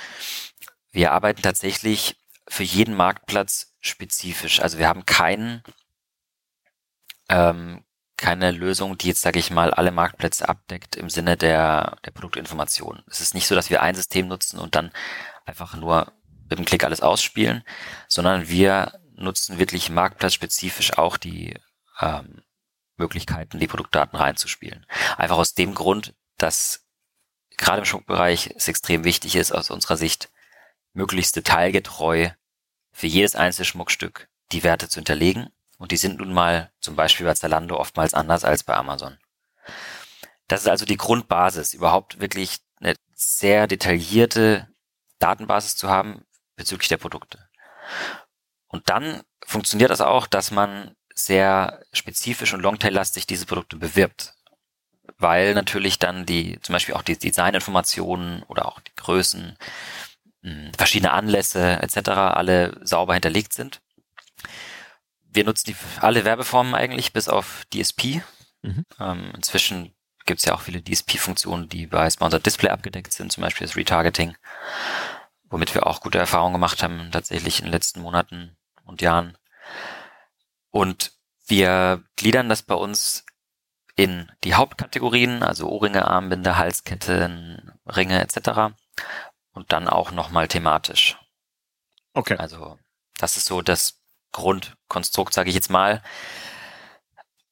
[0.92, 2.16] wir arbeiten tatsächlich
[2.48, 4.60] für jeden Marktplatz spezifisch.
[4.60, 5.64] Also wir haben keinen,
[7.28, 7.84] ähm,
[8.16, 13.02] keine Lösung, die jetzt, sage ich mal, alle Marktplätze abdeckt im Sinne der, der Produktinformation.
[13.10, 14.92] Es ist nicht so, dass wir ein System nutzen und dann
[15.44, 16.12] einfach nur
[16.48, 17.64] mit dem Klick alles ausspielen,
[18.06, 21.58] sondern wir nutzen wirklich marktplatzspezifisch auch die
[22.02, 22.42] ähm,
[22.96, 24.86] Möglichkeiten, die Produktdaten reinzuspielen.
[25.16, 26.86] Einfach aus dem Grund, dass
[27.56, 30.30] gerade im Schmuckbereich es extrem wichtig ist, aus unserer Sicht
[30.92, 32.30] möglichst detailgetreu
[32.92, 35.48] für jedes einzelne Schmuckstück die Werte zu hinterlegen.
[35.78, 39.18] Und die sind nun mal zum Beispiel bei Zalando oftmals anders als bei Amazon.
[40.48, 44.68] Das ist also die Grundbasis, überhaupt wirklich eine sehr detaillierte
[45.18, 46.24] Datenbasis zu haben
[46.56, 47.48] bezüglich der Produkte.
[48.66, 54.34] Und dann funktioniert das auch, dass man sehr spezifisch und longtail-lastig diese Produkte bewirbt.
[55.18, 59.56] Weil natürlich dann die, zum Beispiel auch die Designinformationen oder auch die Größen,
[60.76, 62.08] verschiedene Anlässe etc.
[62.08, 63.80] alle sauber hinterlegt sind.
[65.32, 68.22] Wir nutzen die, alle Werbeformen eigentlich, bis auf DSP.
[68.62, 68.84] Mhm.
[68.98, 69.94] Ähm, inzwischen
[70.26, 73.76] gibt es ja auch viele DSP-Funktionen, die bei Sponsored Display abgedeckt sind, zum Beispiel das
[73.76, 74.36] Retargeting,
[75.48, 79.38] womit wir auch gute Erfahrungen gemacht haben, tatsächlich in den letzten Monaten und Jahren.
[80.72, 81.12] Und
[81.46, 83.24] wir gliedern das bei uns
[83.94, 88.74] in die Hauptkategorien, also Ohrringe, Armbinde, Halsketten, Ringe etc.
[89.52, 91.18] Und dann auch nochmal thematisch.
[92.14, 92.36] Okay.
[92.38, 92.78] Also
[93.18, 94.00] das ist so das
[94.32, 96.02] Grundkonstrukt, sage ich jetzt mal.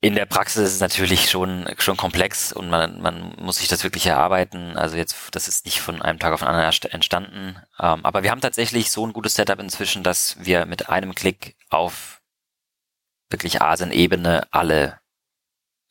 [0.03, 3.85] In der Praxis ist es natürlich schon, schon komplex und man, man muss sich das
[3.85, 4.79] wirklich erarbeiten.
[4.79, 7.57] Also jetzt, das ist nicht von einem Tag auf den anderen entstanden.
[7.79, 11.55] Ähm, aber wir haben tatsächlich so ein gutes Setup inzwischen, dass wir mit einem Klick
[11.69, 12.20] auf
[13.31, 14.99] wirklich ASIN-Ebene alle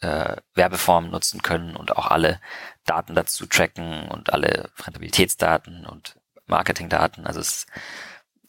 [0.02, 2.40] äh, Werbeformen nutzen können und auch alle
[2.86, 7.26] Daten dazu tracken und alle Rentabilitätsdaten und Marketingdaten.
[7.26, 7.66] Also es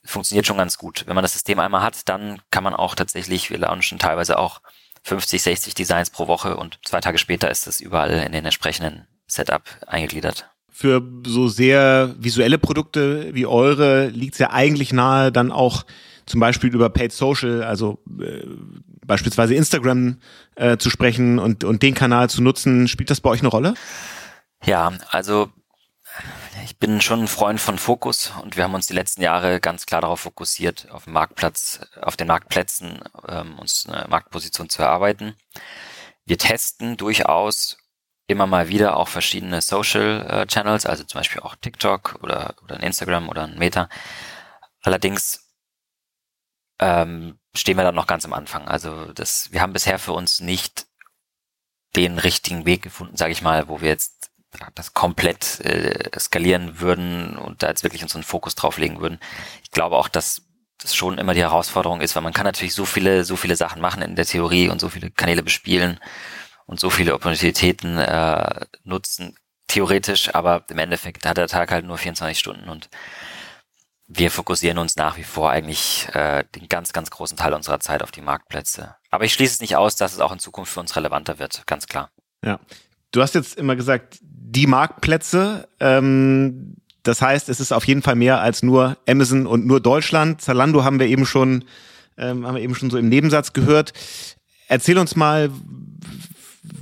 [0.05, 1.05] funktioniert schon ganz gut.
[1.07, 4.61] Wenn man das System einmal hat, dann kann man auch tatsächlich, wir launchen teilweise auch
[5.03, 9.07] 50, 60 Designs pro Woche und zwei Tage später ist das überall in den entsprechenden
[9.26, 10.50] Setup eingegliedert.
[10.70, 15.85] Für so sehr visuelle Produkte wie eure liegt es ja eigentlich nahe, dann auch
[16.31, 18.47] zum Beispiel über Paid Social, also äh,
[19.05, 20.21] beispielsweise Instagram
[20.55, 22.87] äh, zu sprechen und, und den Kanal zu nutzen.
[22.87, 23.75] Spielt das bei euch eine Rolle?
[24.64, 25.51] Ja, also
[26.64, 29.87] ich bin schon ein Freund von Fokus und wir haben uns die letzten Jahre ganz
[29.87, 35.35] klar darauf fokussiert, auf dem Marktplatz, auf den Marktplätzen ähm, uns eine Marktposition zu erarbeiten.
[36.27, 37.77] Wir testen durchaus
[38.29, 42.77] immer mal wieder auch verschiedene Social äh, Channels, also zum Beispiel auch TikTok oder, oder
[42.77, 43.88] ein Instagram oder ein Meta.
[44.83, 45.50] Allerdings
[46.81, 48.66] ähm, stehen wir dann noch ganz am Anfang.
[48.66, 50.87] Also das, wir haben bisher für uns nicht
[51.97, 54.31] den richtigen Weg gefunden, sage ich mal, wo wir jetzt
[54.75, 59.21] das komplett äh, skalieren würden und da jetzt wirklich unseren Fokus drauf legen würden.
[59.62, 60.43] Ich glaube auch, dass
[60.79, 63.81] das schon immer die Herausforderung ist, weil man kann natürlich so viele, so viele Sachen
[63.81, 66.01] machen in der Theorie und so viele Kanäle bespielen
[66.66, 69.37] und so viele Opportunitäten äh, nutzen,
[69.69, 72.88] theoretisch, aber im Endeffekt hat der Tag halt nur 24 Stunden und
[74.12, 78.03] wir fokussieren uns nach wie vor eigentlich äh, den ganz, ganz großen Teil unserer Zeit
[78.03, 78.96] auf die Marktplätze.
[79.11, 81.62] Aber ich schließe es nicht aus, dass es auch in Zukunft für uns relevanter wird,
[81.66, 82.11] ganz klar.
[82.44, 82.59] Ja.
[83.12, 85.68] Du hast jetzt immer gesagt, die Marktplätze.
[85.79, 90.40] Ähm, das heißt, es ist auf jeden Fall mehr als nur Amazon und nur Deutschland.
[90.40, 91.64] Zalando haben wir eben schon,
[92.18, 93.92] ähm, haben wir eben schon so im Nebensatz gehört.
[94.66, 95.51] Erzähl uns mal,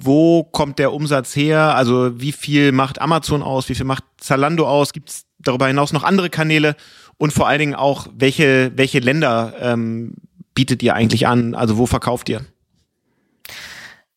[0.01, 1.75] wo kommt der Umsatz her?
[1.75, 3.69] Also wie viel macht Amazon aus?
[3.69, 4.95] Wie viel macht Zalando aus?
[4.95, 6.75] Gibt es darüber hinaus noch andere Kanäle?
[7.19, 10.15] Und vor allen Dingen auch, welche, welche Länder ähm,
[10.55, 11.55] bietet ihr eigentlich an?
[11.55, 12.47] Also wo verkauft ihr?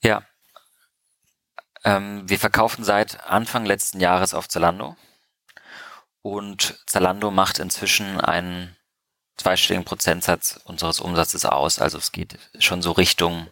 [0.03, 0.23] Ja,
[1.83, 4.95] ähm, wir verkaufen seit Anfang letzten Jahres auf Zalando
[6.21, 8.75] und Zalando macht inzwischen einen
[9.37, 11.79] zweistelligen Prozentsatz unseres Umsatzes aus.
[11.79, 13.47] Also es geht schon so Richtung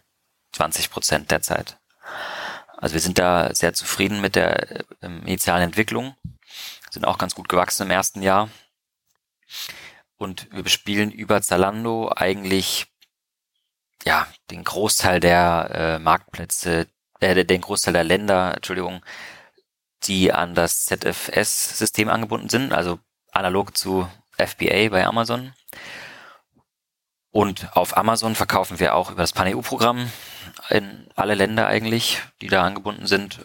[0.52, 1.78] 20 Prozent derzeit.
[2.76, 6.14] Also wir sind da sehr zufrieden mit der äh, initialen Entwicklung,
[6.90, 8.48] sind auch ganz gut gewachsen im ersten Jahr.
[10.16, 12.86] Und wir bespielen über Zalando eigentlich
[14.04, 16.88] ja den Großteil der äh, Marktplätze,
[17.20, 19.04] äh, den Großteil der Länder, Entschuldigung,
[20.04, 22.98] die an das ZFS-System angebunden sind, also
[23.32, 25.52] analog zu FBA bei Amazon.
[27.30, 30.10] Und auf Amazon verkaufen wir auch über das Pan-EU-Programm
[30.68, 33.44] in alle Länder eigentlich, die da angebunden sind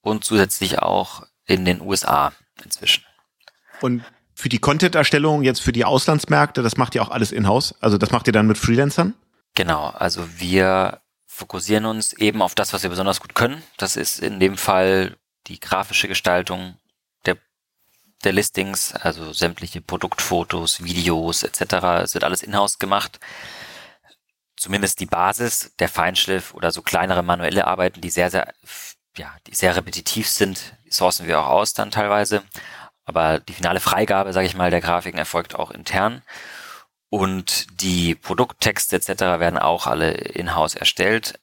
[0.00, 2.32] und zusätzlich auch in den USA
[2.64, 3.04] inzwischen.
[3.80, 4.04] Und
[4.38, 7.74] für die Content-Erstellung jetzt für die Auslandsmärkte, das macht ihr auch alles in-house?
[7.80, 9.14] Also das macht ihr dann mit Freelancern?
[9.54, 13.64] Genau, also wir fokussieren uns eben auf das, was wir besonders gut können.
[13.78, 15.16] Das ist in dem Fall
[15.48, 16.76] die grafische Gestaltung
[17.26, 17.36] der,
[18.22, 22.04] der Listings, also sämtliche Produktfotos, Videos etc.
[22.04, 23.18] Es wird alles in-house gemacht.
[24.56, 28.54] Zumindest die Basis, der Feinschliff oder so kleinere manuelle Arbeiten, die sehr, sehr,
[29.16, 32.44] ja, die sehr repetitiv sind, sourcen wir auch aus dann teilweise.
[33.08, 36.22] Aber die finale Freigabe, sage ich mal, der Grafiken erfolgt auch intern.
[37.08, 39.40] Und die Produkttexte etc.
[39.40, 41.40] werden auch alle in-house erstellt.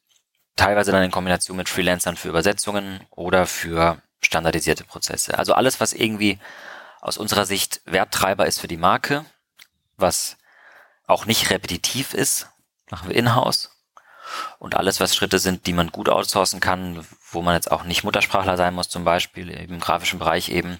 [0.55, 5.39] Teilweise dann in Kombination mit Freelancern für Übersetzungen oder für standardisierte Prozesse.
[5.39, 6.39] Also alles, was irgendwie
[7.01, 9.25] aus unserer Sicht Werttreiber ist für die Marke,
[9.97, 10.37] was
[11.07, 12.47] auch nicht repetitiv ist,
[12.91, 13.71] machen wir in-house.
[14.59, 18.03] Und alles, was Schritte sind, die man gut outsourcen kann, wo man jetzt auch nicht
[18.03, 20.79] Muttersprachler sein muss, zum Beispiel im grafischen Bereich eben,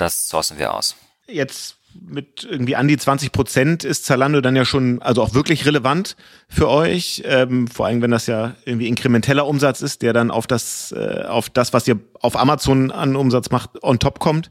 [0.00, 0.96] das sourcen wir aus.
[1.28, 5.66] Jetzt mit irgendwie an die 20 Prozent ist Zalando dann ja schon, also auch wirklich
[5.66, 6.16] relevant
[6.48, 7.22] für euch.
[7.24, 11.24] Ähm, vor allem, wenn das ja irgendwie inkrementeller Umsatz ist, der dann auf das, äh,
[11.26, 14.50] auf das, was ihr auf Amazon an Umsatz macht, on top kommt.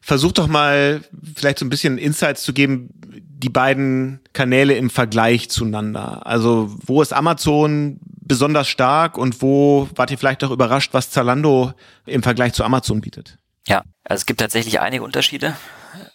[0.00, 1.02] Versucht doch mal
[1.34, 6.26] vielleicht so ein bisschen Insights zu geben, die beiden Kanäle im Vergleich zueinander.
[6.26, 11.72] Also wo ist Amazon besonders stark und wo wart ihr vielleicht auch überrascht, was Zalando
[12.06, 13.38] im Vergleich zu Amazon bietet?
[13.66, 15.56] Ja, also es gibt tatsächlich einige Unterschiede.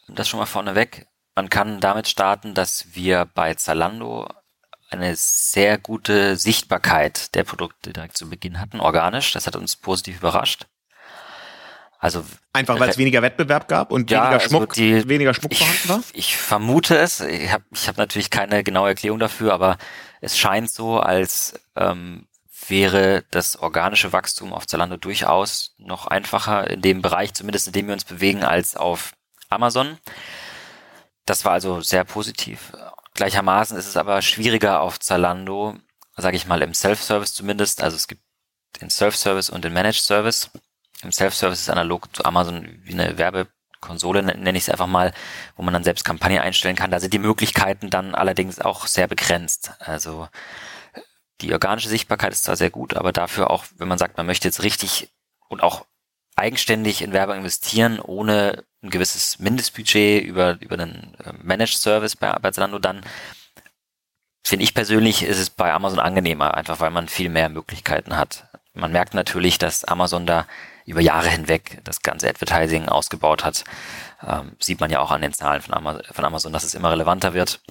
[0.08, 1.08] Das schon mal vorneweg.
[1.36, 4.28] Man kann damit starten, dass wir bei Zalando
[4.90, 9.32] eine sehr gute Sichtbarkeit der Produkte direkt zu Beginn hatten, organisch.
[9.34, 10.66] Das hat uns positiv überrascht.
[12.02, 15.34] Also einfach weil es weniger Wettbewerb gab und ja, weniger also Schmuck, also die, weniger
[15.34, 16.02] Schmuck ich, vorhanden war.
[16.14, 17.20] Ich vermute es.
[17.20, 19.78] Ich habe ich hab natürlich keine genaue Erklärung dafür, aber
[20.22, 22.29] es scheint so, als ähm,
[22.70, 27.88] wäre das organische Wachstum auf Zalando durchaus noch einfacher in dem Bereich, zumindest in dem
[27.88, 29.14] wir uns bewegen, als auf
[29.50, 29.98] Amazon.
[31.26, 32.72] Das war also sehr positiv.
[33.14, 35.76] Gleichermaßen ist es aber schwieriger auf Zalando,
[36.16, 37.84] sage ich mal im Self-Service zumindest.
[37.84, 38.24] Also es gibt
[38.82, 40.50] den Self-Service und den Managed Service.
[41.02, 45.14] Im Self-Service ist analog zu Amazon wie eine Werbekonsole, nenne ich es einfach mal,
[45.56, 46.92] wo man dann selbst Kampagne einstellen kann.
[46.92, 49.72] Da sind die Möglichkeiten dann allerdings auch sehr begrenzt.
[49.80, 50.28] Also
[51.42, 54.48] die organische Sichtbarkeit ist zwar sehr gut, aber dafür auch, wenn man sagt, man möchte
[54.48, 55.10] jetzt richtig
[55.48, 55.86] und auch
[56.36, 62.32] eigenständig in Werbung investieren, ohne ein gewisses Mindestbudget über, über einen äh, Managed Service bei,
[62.34, 63.02] bei Zalando, dann
[64.46, 68.48] finde ich persönlich ist es bei Amazon angenehmer, einfach weil man viel mehr Möglichkeiten hat.
[68.74, 70.48] Man merkt natürlich, dass Amazon da
[70.86, 73.64] über Jahre hinweg das ganze Advertising ausgebaut hat.
[74.26, 76.92] Ähm, sieht man ja auch an den Zahlen von Amazon, von Amazon, dass es immer
[76.92, 77.62] relevanter wird.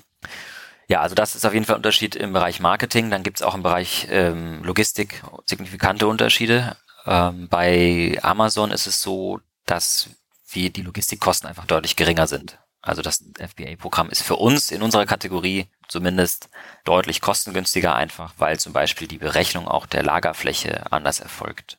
[0.89, 3.11] Ja, also das ist auf jeden Fall ein Unterschied im Bereich Marketing.
[3.11, 6.77] Dann gibt es auch im Bereich ähm, Logistik signifikante Unterschiede.
[7.05, 10.09] Ähm, bei Amazon ist es so, dass
[10.51, 12.59] wir die Logistikkosten einfach deutlich geringer sind.
[12.81, 16.49] Also das FBA-Programm ist für uns in unserer Kategorie zumindest
[16.85, 21.77] deutlich kostengünstiger einfach, weil zum Beispiel die Berechnung auch der Lagerfläche anders erfolgt.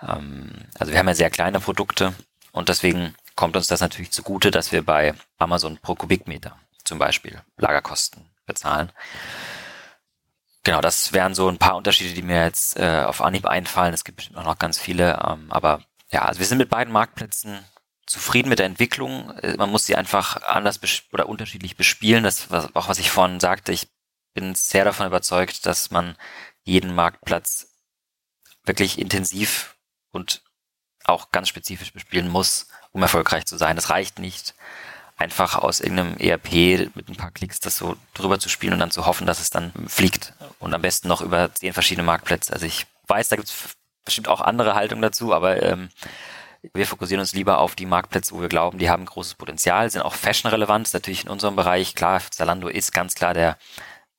[0.00, 2.14] Ähm, also wir haben ja sehr kleine Produkte
[2.52, 6.56] und deswegen kommt uns das natürlich zugute, dass wir bei Amazon pro Kubikmeter
[6.92, 8.92] zum Beispiel Lagerkosten bezahlen.
[10.62, 13.94] Genau, das wären so ein paar Unterschiede, die mir jetzt äh, auf Anhieb einfallen.
[13.94, 16.92] Es gibt bestimmt auch noch ganz viele, ähm, aber ja, also wir sind mit beiden
[16.92, 17.64] Marktplätzen
[18.04, 19.30] zufrieden mit der Entwicklung.
[19.38, 20.78] Äh, man muss sie einfach anders
[21.12, 22.24] oder unterschiedlich bespielen.
[22.24, 23.72] Das war auch, was ich vorhin sagte.
[23.72, 23.88] Ich
[24.34, 26.14] bin sehr davon überzeugt, dass man
[26.62, 27.68] jeden Marktplatz
[28.64, 29.76] wirklich intensiv
[30.10, 30.42] und
[31.04, 33.76] auch ganz spezifisch bespielen muss, um erfolgreich zu sein.
[33.76, 34.54] Das reicht nicht,
[35.16, 38.90] einfach aus irgendeinem ERP mit ein paar Klicks das so drüber zu spielen und dann
[38.90, 40.32] zu hoffen, dass es dann fliegt.
[40.58, 42.52] Und am besten noch über zehn verschiedene Marktplätze.
[42.52, 45.90] Also ich weiß, da gibt es bestimmt auch andere Haltungen dazu, aber ähm,
[46.74, 50.02] wir fokussieren uns lieber auf die Marktplätze, wo wir glauben, die haben großes Potenzial, sind
[50.02, 51.94] auch fashion-relevant, ist natürlich in unserem Bereich.
[51.94, 53.58] Klar, Zalando ist ganz klar der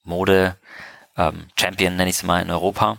[0.03, 2.97] Mode-Champion, ähm, nenne ich es mal, in Europa.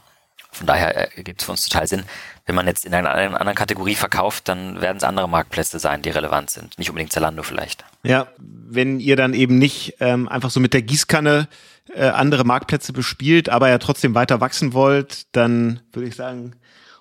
[0.51, 2.05] Von daher äh, gibt es für uns total Sinn.
[2.47, 6.11] Wenn man jetzt in einer anderen Kategorie verkauft, dann werden es andere Marktplätze sein, die
[6.11, 6.79] relevant sind.
[6.79, 7.85] Nicht unbedingt Zalando vielleicht.
[8.03, 11.49] Ja, wenn ihr dann eben nicht ähm, einfach so mit der Gießkanne
[11.95, 16.53] äh, andere Marktplätze bespielt, aber ja trotzdem weiter wachsen wollt, dann würde ich sagen,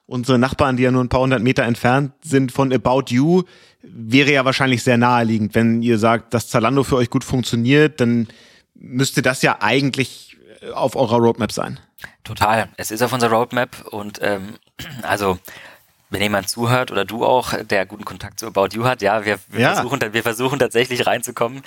[0.06, 3.44] unsere Nachbarn, die ja nur ein paar hundert Meter entfernt sind von About You,
[3.82, 5.56] wäre ja wahrscheinlich sehr naheliegend.
[5.56, 8.28] Wenn ihr sagt, dass Zalando für euch gut funktioniert, dann
[8.76, 11.80] müsste das ja eigentlich äh, auf eurer Roadmap sein.
[12.24, 12.70] Total.
[12.78, 14.56] Es ist auf unserer Roadmap und ähm,
[15.02, 15.40] also
[16.14, 19.40] wenn jemand zuhört oder du auch, der guten Kontakt zu About You hat, ja, wir,
[19.48, 19.74] wir ja.
[19.74, 21.64] versuchen, wir versuchen tatsächlich reinzukommen,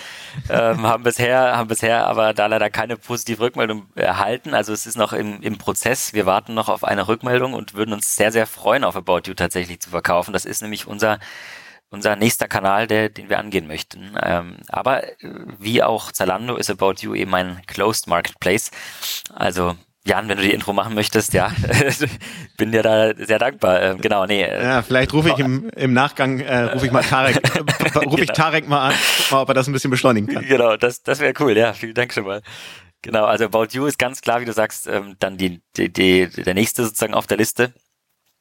[0.48, 4.54] ähm, haben bisher, haben bisher aber da leider keine positive Rückmeldung erhalten.
[4.54, 6.14] Also es ist noch im, im Prozess.
[6.14, 9.34] Wir warten noch auf eine Rückmeldung und würden uns sehr, sehr freuen, auf About You
[9.34, 10.32] tatsächlich zu verkaufen.
[10.32, 11.18] Das ist nämlich unser
[11.88, 14.16] unser nächster Kanal, der, den wir angehen möchten.
[14.20, 15.14] Ähm, aber äh,
[15.58, 18.72] wie auch Zalando ist About You eben ein Closed Marketplace.
[19.32, 21.52] Also Jan, wenn du die Intro machen möchtest, ja,
[22.56, 23.82] bin dir da sehr dankbar.
[23.82, 24.42] Ähm, genau, nee.
[24.42, 28.20] Äh, ja, vielleicht rufe ich im, im Nachgang, äh, rufe ich mal Tarek, äh, rufe
[28.20, 28.32] ich genau.
[28.32, 28.94] Tarek mal an,
[29.30, 30.46] mal, ob er das ein bisschen beschleunigen kann.
[30.46, 32.40] Genau, das, das wäre cool, ja, vielen Dank schon mal.
[33.02, 36.28] Genau, also About You ist ganz klar, wie du sagst, ähm, dann die, die, die,
[36.28, 37.74] der nächste sozusagen auf der Liste.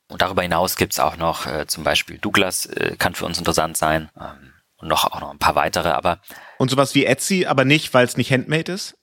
[0.07, 3.75] Und darüber hinaus gibt's auch noch äh, zum Beispiel Douglas, äh, kann für uns interessant
[3.75, 4.09] sein.
[4.19, 6.19] Ähm, und noch auch noch ein paar weitere, aber.
[6.59, 8.95] Und sowas wie Etsy, aber nicht, weil es nicht handmade ist?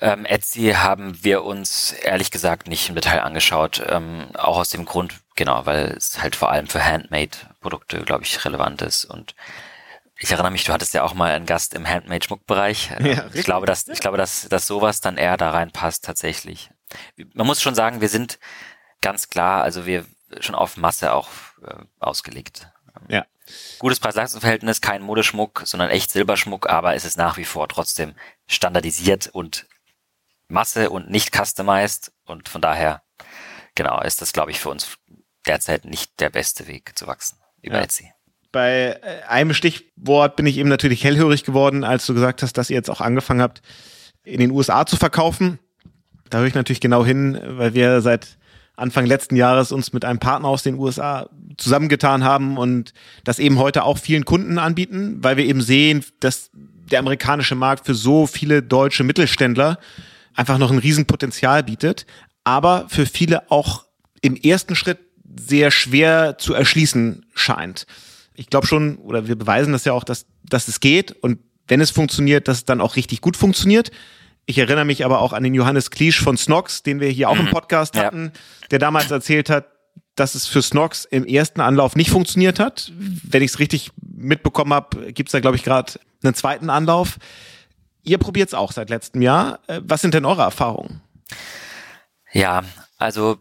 [0.00, 4.84] Ähm, Etsy haben wir uns ehrlich gesagt nicht im Detail angeschaut, ähm, auch aus dem
[4.84, 9.04] Grund, genau, weil es halt vor allem für Handmade-Produkte, glaube ich, relevant ist.
[9.04, 9.36] Und
[10.18, 12.90] ich erinnere mich, du hattest ja auch mal einen Gast im Handmade-Schmuckbereich.
[13.00, 16.70] Ja, ich glaube, dass ich glaube, dass, dass sowas dann eher da reinpasst tatsächlich.
[17.34, 18.38] Man muss schon sagen, wir sind
[19.00, 20.04] ganz klar, also wir
[20.40, 21.28] schon auf Masse auch
[21.62, 22.68] äh, ausgelegt.
[23.08, 23.24] Ja.
[23.78, 28.14] Gutes Preis-Leistungs-Verhältnis, kein Modeschmuck, sondern echt Silberschmuck, aber es ist nach wie vor trotzdem
[28.48, 29.66] standardisiert und
[30.48, 33.02] Masse und nicht customized und von daher,
[33.74, 34.96] genau, ist das, glaube ich, für uns
[35.46, 37.82] derzeit nicht der beste Weg zu wachsen über ja.
[37.82, 38.12] Etsy.
[38.52, 42.70] Bei äh, einem Stichwort bin ich eben natürlich hellhörig geworden, als du gesagt hast, dass
[42.70, 43.62] ihr jetzt auch angefangen habt,
[44.24, 45.58] in den USA zu verkaufen.
[46.30, 48.38] Da höre ich natürlich genau hin, weil wir seit
[48.76, 52.92] Anfang letzten Jahres uns mit einem Partner aus den USA zusammengetan haben und
[53.24, 57.86] das eben heute auch vielen Kunden anbieten, weil wir eben sehen, dass der amerikanische Markt
[57.86, 59.78] für so viele deutsche Mittelständler
[60.36, 62.06] einfach noch ein Riesenpotenzial bietet,
[62.44, 63.86] aber für viele auch
[64.20, 64.98] im ersten Schritt
[65.38, 67.86] sehr schwer zu erschließen scheint.
[68.34, 71.80] Ich glaube schon, oder wir beweisen das ja auch, dass, dass es geht und wenn
[71.80, 73.90] es funktioniert, dass es dann auch richtig gut funktioniert.
[74.44, 77.38] Ich erinnere mich aber auch an den Johannes Kliesch von Snox, den wir hier auch
[77.38, 77.50] im mhm.
[77.50, 78.68] Podcast hatten, ja.
[78.70, 79.66] der damals erzählt hat,
[80.14, 82.92] dass es für Snox im ersten Anlauf nicht funktioniert hat.
[82.96, 87.18] Wenn ich es richtig mitbekommen habe, gibt es da, glaube ich, gerade einen zweiten Anlauf.
[88.06, 89.58] Ihr probiert es auch seit letztem Jahr.
[89.66, 91.02] Äh, was sind denn eure Erfahrungen?
[92.32, 92.62] Ja,
[92.98, 93.38] also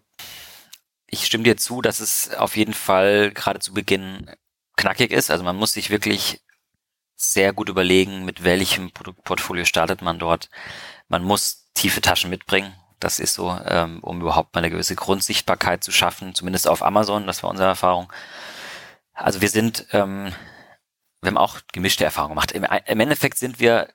[1.06, 4.30] ich stimme dir zu, dass es auf jeden Fall gerade zu Beginn
[4.76, 5.30] knackig ist.
[5.30, 6.42] Also man muss sich wirklich
[7.16, 10.50] sehr gut überlegen, mit welchem Produktportfolio startet man dort.
[11.08, 12.74] Man muss tiefe Taschen mitbringen.
[13.00, 17.28] Das ist so, ähm, um überhaupt mal eine gewisse Grundsichtbarkeit zu schaffen, zumindest auf Amazon,
[17.28, 18.12] das war unsere Erfahrung.
[19.14, 20.34] Also wir sind, ähm,
[21.22, 22.52] wir haben auch gemischte Erfahrungen gemacht.
[22.52, 23.90] Im, im Endeffekt sind wir,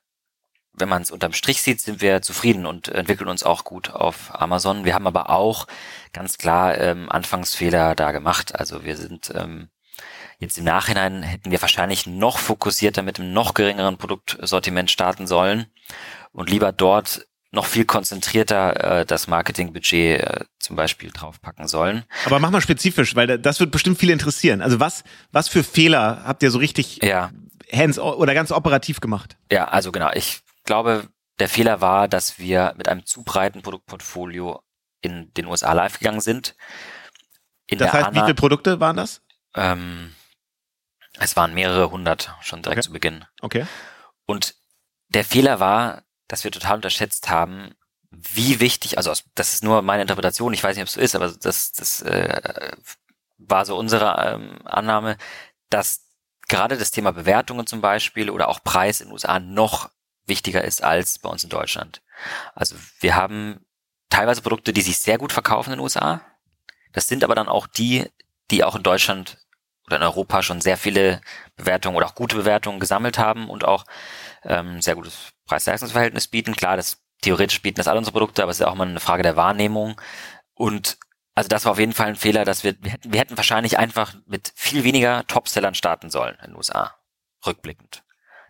[0.72, 4.30] wenn man es unterm Strich sieht, sind wir zufrieden und entwickeln uns auch gut auf
[4.34, 4.84] Amazon.
[4.84, 5.66] Wir haben aber auch
[6.12, 8.54] ganz klar ähm, Anfangsfehler da gemacht.
[8.54, 9.68] Also wir sind ähm,
[10.40, 15.66] Jetzt im Nachhinein hätten wir wahrscheinlich noch fokussierter mit einem noch geringeren Produktsortiment starten sollen
[16.32, 22.04] und lieber dort noch viel konzentrierter äh, das Marketingbudget äh, zum Beispiel draufpacken sollen.
[22.24, 24.62] Aber mach mal spezifisch, weil das wird bestimmt viele interessieren.
[24.62, 27.30] Also was, was für Fehler habt ihr so richtig ja.
[27.70, 29.36] hands oder ganz operativ gemacht?
[29.52, 30.10] Ja, also genau.
[30.14, 30.40] Ich
[30.70, 31.08] glaube,
[31.40, 34.62] der Fehler war, dass wir mit einem zu breiten Produktportfolio
[35.00, 36.54] in den USA live gegangen sind.
[37.66, 39.20] In das heißt, Anna, wie viele Produkte waren das?
[39.56, 40.14] Ähm,
[41.18, 42.86] es waren mehrere hundert schon direkt okay.
[42.86, 43.24] zu Beginn.
[43.40, 43.66] Okay.
[44.26, 44.54] Und
[45.08, 47.74] der Fehler war, dass wir total unterschätzt haben,
[48.12, 51.16] wie wichtig, also das ist nur meine Interpretation, ich weiß nicht, ob es so ist,
[51.16, 52.70] aber das, das äh,
[53.38, 55.16] war so unsere ähm, Annahme,
[55.68, 56.06] dass
[56.48, 59.90] gerade das Thema Bewertungen zum Beispiel oder auch Preis in den USA noch
[60.30, 62.00] wichtiger ist als bei uns in Deutschland.
[62.54, 63.66] Also wir haben
[64.08, 66.22] teilweise Produkte, die sich sehr gut verkaufen in den USA.
[66.92, 68.10] Das sind aber dann auch die,
[68.50, 69.38] die auch in Deutschland
[69.86, 71.20] oder in Europa schon sehr viele
[71.56, 73.84] Bewertungen oder auch gute Bewertungen gesammelt haben und auch
[74.44, 76.54] ähm, sehr gutes Preis-Leistungs-Verhältnis bieten.
[76.54, 79.22] Klar, das theoretisch bieten das alle unsere Produkte, aber es ist auch mal eine Frage
[79.22, 80.00] der Wahrnehmung.
[80.54, 80.98] Und
[81.34, 84.52] also das war auf jeden Fall ein Fehler, dass wir, wir hätten wahrscheinlich einfach mit
[84.54, 86.96] viel weniger Topsellern starten sollen in den USA,
[87.46, 88.04] rückblickend.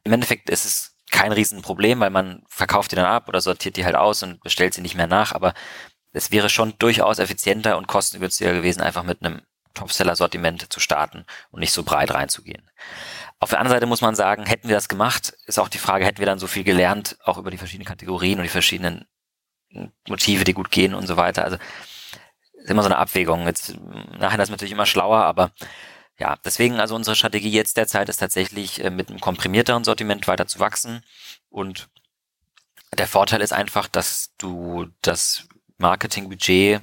[0.05, 3.85] Im Endeffekt ist es kein Riesenproblem, weil man verkauft die dann ab oder sortiert die
[3.85, 5.55] halt aus und bestellt sie nicht mehr nach, aber
[6.13, 9.43] es wäre schon durchaus effizienter und kostengünstiger gewesen, einfach mit einem
[9.75, 12.69] Topseller-Sortiment zu starten und nicht so breit reinzugehen.
[13.39, 16.05] Auf der anderen Seite muss man sagen, hätten wir das gemacht, ist auch die Frage,
[16.05, 19.07] hätten wir dann so viel gelernt, auch über die verschiedenen Kategorien und die verschiedenen
[20.09, 21.45] Motive, die gut gehen und so weiter.
[21.45, 21.57] Also
[22.55, 23.47] ist immer so eine Abwägung.
[23.47, 23.77] Jetzt
[24.19, 25.53] nachher ist natürlich immer schlauer, aber
[26.21, 30.47] ja, deswegen also unsere Strategie jetzt derzeit ist tatsächlich äh, mit einem komprimierteren Sortiment weiter
[30.47, 31.03] zu wachsen
[31.49, 31.89] und
[32.97, 35.49] der Vorteil ist einfach, dass du das
[35.79, 36.83] Marketingbudget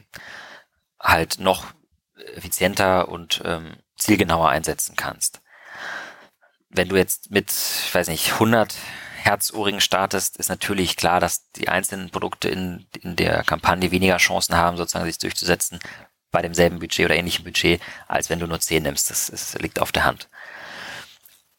[0.99, 1.65] halt noch
[2.35, 5.41] effizienter und ähm, zielgenauer einsetzen kannst.
[6.69, 8.73] Wenn du jetzt mit, ich weiß nicht, 100
[9.21, 14.55] Herzohrringen startest, ist natürlich klar, dass die einzelnen Produkte in, in der Kampagne weniger Chancen
[14.55, 15.79] haben, sozusagen sich durchzusetzen
[16.37, 19.09] bei demselben Budget oder ähnlichem Budget, als wenn du nur 10 nimmst.
[19.09, 20.29] Das, das liegt auf der Hand.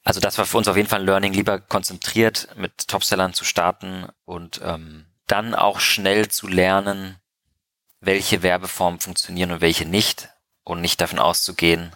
[0.04, 3.44] Also das war für uns auf jeden Fall ein Learning, lieber konzentriert mit Topsellern zu
[3.44, 7.16] starten und ähm, dann auch schnell zu lernen,
[7.98, 10.28] welche Werbeformen funktionieren und welche nicht
[10.62, 11.90] und nicht davon auszugehen,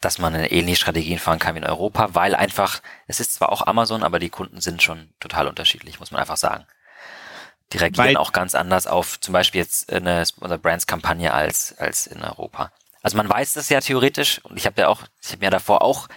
[0.00, 3.52] dass man eine ähnliche Strategien fahren kann wie in Europa, weil einfach, es ist zwar
[3.52, 6.66] auch Amazon, aber die Kunden sind schon total unterschiedlich, muss man einfach sagen.
[7.72, 11.76] Die reagieren weil auch ganz anders auf zum Beispiel jetzt eine Sponsor Brands Kampagne als,
[11.78, 12.72] als in Europa.
[13.02, 15.82] Also man weiß das ja theoretisch und ich habe ja auch, ich habe mir davor
[15.82, 16.08] auch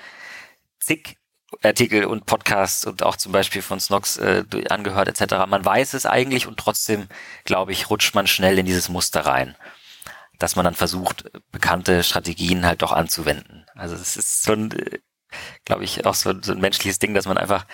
[0.79, 1.17] zig
[1.63, 5.45] Artikel und Podcasts und auch zum Beispiel von Snox äh, angehört etc.
[5.47, 7.07] Man weiß es eigentlich und trotzdem,
[7.43, 9.55] glaube ich, rutscht man schnell in dieses Muster rein
[10.41, 13.65] dass man dann versucht, bekannte Strategien halt doch anzuwenden.
[13.75, 14.99] Also es ist so ein, äh,
[15.65, 17.65] glaube ich, auch so, so ein menschliches Ding, dass man einfach,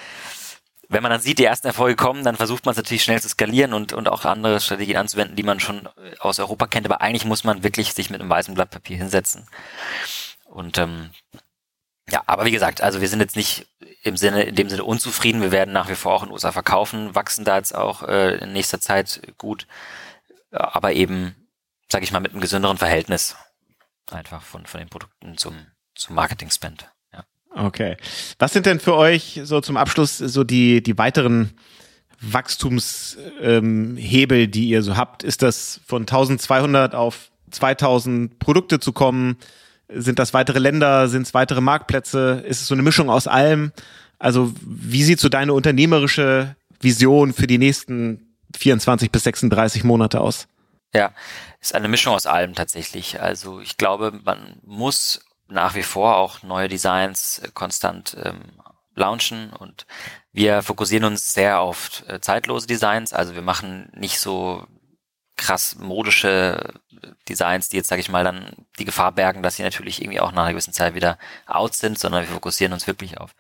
[0.89, 3.29] wenn man dann sieht, die ersten Erfolge kommen, dann versucht man es natürlich schnell zu
[3.29, 6.85] skalieren und, und auch andere Strategien anzuwenden, die man schon aus Europa kennt.
[6.85, 9.47] Aber eigentlich muss man wirklich sich mit einem weißen Blatt Papier hinsetzen.
[10.45, 11.11] Und ähm,
[12.09, 13.67] ja, aber wie gesagt, also wir sind jetzt nicht
[14.03, 15.41] im Sinne, in dem Sinne unzufrieden.
[15.41, 18.53] Wir werden nach wie vor auch in USA verkaufen, wachsen da jetzt auch äh, in
[18.53, 19.67] nächster Zeit gut.
[20.51, 21.35] Aber eben
[21.89, 23.35] sage ich mal, mit einem gesünderen Verhältnis
[24.11, 26.91] einfach von, von den Produkten zum, zum Marketing-Spend.
[27.57, 27.97] Okay.
[28.39, 31.51] Was sind denn für euch so zum Abschluss so die, die weiteren
[32.21, 35.23] Wachstumshebel, ähm, die ihr so habt?
[35.23, 39.37] Ist das von 1200 auf 2000 Produkte zu kommen?
[39.89, 41.07] Sind das weitere Länder?
[41.07, 42.43] Sind es weitere Marktplätze?
[42.45, 43.71] Ist es so eine Mischung aus allem?
[44.19, 50.47] Also wie sieht so deine unternehmerische Vision für die nächsten 24 bis 36 Monate aus?
[50.93, 51.11] Ja,
[51.61, 53.21] ist eine Mischung aus allem tatsächlich.
[53.21, 58.41] Also ich glaube, man muss nach wie vor auch neue Designs äh, konstant ähm,
[58.95, 59.85] launchen und
[60.31, 63.13] wir fokussieren uns sehr auf äh, zeitlose Designs.
[63.13, 64.65] Also wir machen nicht so
[65.35, 66.73] krass modische
[67.29, 70.31] Designs, die jetzt, sage ich mal, dann die Gefahr bergen, dass sie natürlich irgendwie auch
[70.31, 73.35] nach einer gewissen Zeit wieder out sind, sondern wir fokussieren uns wirklich auf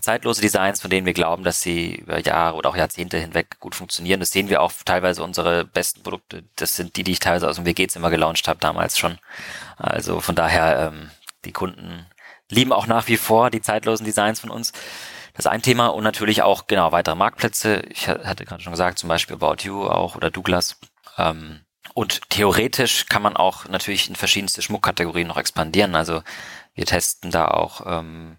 [0.00, 3.74] zeitlose Designs, von denen wir glauben, dass sie über Jahre oder auch Jahrzehnte hinweg gut
[3.74, 4.20] funktionieren.
[4.20, 6.44] Das sehen wir auch teilweise unsere besten Produkte.
[6.56, 9.18] Das sind die, die ich teilweise aus dem WG-Zimmer gelauncht habe damals schon.
[9.76, 11.10] Also von daher, ähm,
[11.44, 12.06] die Kunden
[12.50, 14.72] lieben auch nach wie vor die zeitlosen Designs von uns.
[15.34, 17.82] Das ist ein Thema und natürlich auch genau weitere Marktplätze.
[17.88, 20.78] Ich hatte gerade schon gesagt, zum Beispiel About You auch oder Douglas.
[21.16, 21.60] Ähm,
[21.94, 25.94] und theoretisch kann man auch natürlich in verschiedenste Schmuckkategorien noch expandieren.
[25.94, 26.22] Also
[26.74, 28.38] wir testen da auch ähm,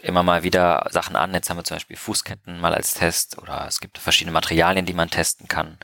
[0.00, 1.34] immer mal wieder Sachen an.
[1.34, 4.94] Jetzt haben wir zum Beispiel Fußketten mal als Test oder es gibt verschiedene Materialien, die
[4.94, 5.78] man testen kann.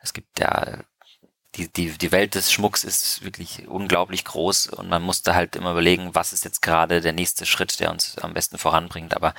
[0.00, 0.80] Es gibt ja
[1.56, 5.72] die, die, die Welt des Schmucks ist wirklich unglaublich groß und man musste halt immer
[5.72, 9.16] überlegen, was ist jetzt gerade der nächste Schritt, der uns am besten voranbringt.
[9.16, 9.34] Aber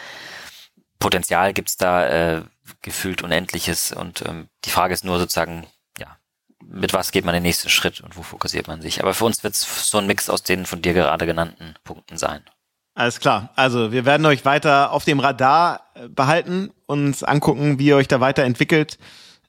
[0.99, 2.43] Potenzial gibt's da äh,
[2.81, 5.65] gefühlt unendliches und ähm, die Frage ist nur sozusagen,
[5.97, 6.17] ja,
[6.63, 9.01] mit was geht man den nächsten Schritt und wo fokussiert man sich.
[9.01, 12.43] Aber für uns wird's so ein Mix aus den von dir gerade genannten Punkten sein.
[12.93, 13.51] Alles klar.
[13.55, 18.09] Also wir werden euch weiter auf dem Radar äh, behalten, uns angucken, wie ihr euch
[18.09, 18.97] da weiterentwickelt.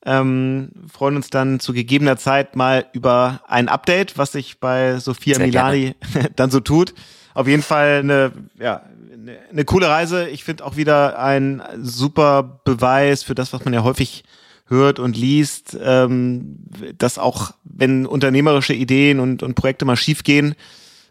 [0.05, 5.37] Ähm, freuen uns dann zu gegebener Zeit mal über ein Update, was sich bei Sophia
[5.37, 5.95] Sehr Milani
[6.37, 6.95] dann so tut.
[7.35, 8.83] Auf jeden Fall eine, ja,
[9.13, 10.29] eine, eine coole Reise.
[10.29, 14.25] Ich finde auch wieder ein super Beweis für das, was man ja häufig
[14.67, 16.59] hört und liest, ähm,
[16.99, 20.55] dass auch wenn unternehmerische Ideen und, und Projekte mal schiefgehen,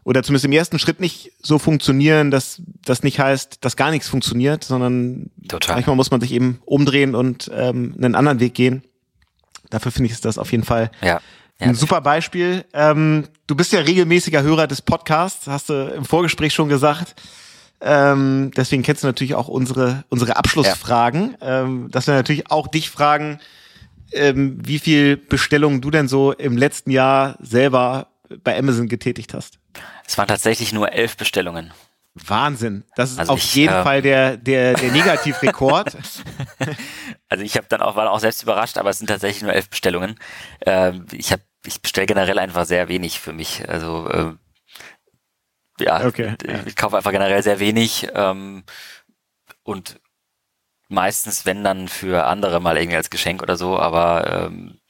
[0.04, 4.08] oder zumindest im ersten Schritt nicht so funktionieren, dass das nicht heißt, dass gar nichts
[4.08, 5.76] funktioniert, sondern Total.
[5.76, 8.84] manchmal muss man sich eben umdrehen und ähm, einen anderen Weg gehen.
[9.70, 11.22] Dafür finde ich es das auf jeden Fall ja.
[11.62, 12.66] Ja, ein super Beispiel.
[12.74, 17.16] Ähm, du bist ja regelmäßiger Hörer des Podcasts, hast du im Vorgespräch schon gesagt.
[17.82, 21.38] Ähm, deswegen kennst du natürlich auch unsere, unsere Abschlussfragen.
[21.40, 21.62] Ja.
[21.62, 23.40] Ähm, dass wir natürlich auch dich fragen,
[24.12, 28.08] ähm, wie viel Bestellungen du denn so im letzten Jahr selber
[28.44, 29.60] bei Amazon getätigt hast.
[30.06, 31.74] Es waren tatsächlich nur elf Bestellungen.
[32.14, 32.84] Wahnsinn.
[32.96, 35.96] Das ist also auf ich, jeden äh, Fall der, der, der Negativrekord.
[37.30, 39.70] also ich habe dann auch, war auch selbst überrascht, aber es sind tatsächlich nur elf
[39.70, 40.20] Bestellungen.
[40.66, 43.68] Ähm, ich habe, ich bestelle generell einfach sehr wenig für mich.
[43.70, 44.34] Also äh,
[45.80, 46.60] ja, okay, ich, ja.
[46.66, 48.64] ich kaufe einfach generell sehr wenig ähm,
[49.64, 50.00] und
[50.90, 54.81] meistens, wenn dann für andere mal irgendwie als Geschenk oder so, aber ähm,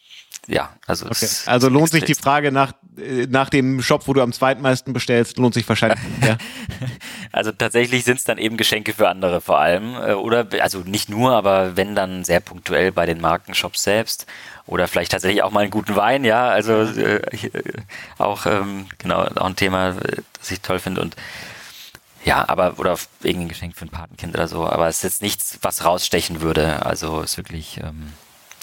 [0.47, 1.05] ja, also.
[1.05, 1.27] Okay.
[1.45, 5.37] Also lohnt sich die Frage nach, äh, nach dem Shop, wo du am zweitmeisten bestellst,
[5.37, 5.99] lohnt sich wahrscheinlich.
[6.25, 6.37] ja.
[7.33, 9.95] Also tatsächlich sind es dann eben Geschenke für andere vor allem.
[9.95, 14.25] Äh, oder, also nicht nur, aber wenn dann sehr punktuell bei den Markenshops selbst.
[14.65, 16.49] Oder vielleicht tatsächlich auch mal einen guten Wein, ja.
[16.49, 17.61] Also äh, äh,
[18.17, 19.95] auch, ähm, genau, auch ein Thema,
[20.37, 21.01] das ich toll finde.
[21.01, 21.15] Und
[22.25, 24.67] ja, aber, oder irgendwie ein Geschenk für ein Patenkind oder so.
[24.67, 26.85] Aber es ist jetzt nichts, was rausstechen würde.
[26.85, 27.77] Also es ist wirklich.
[27.77, 28.11] Ähm,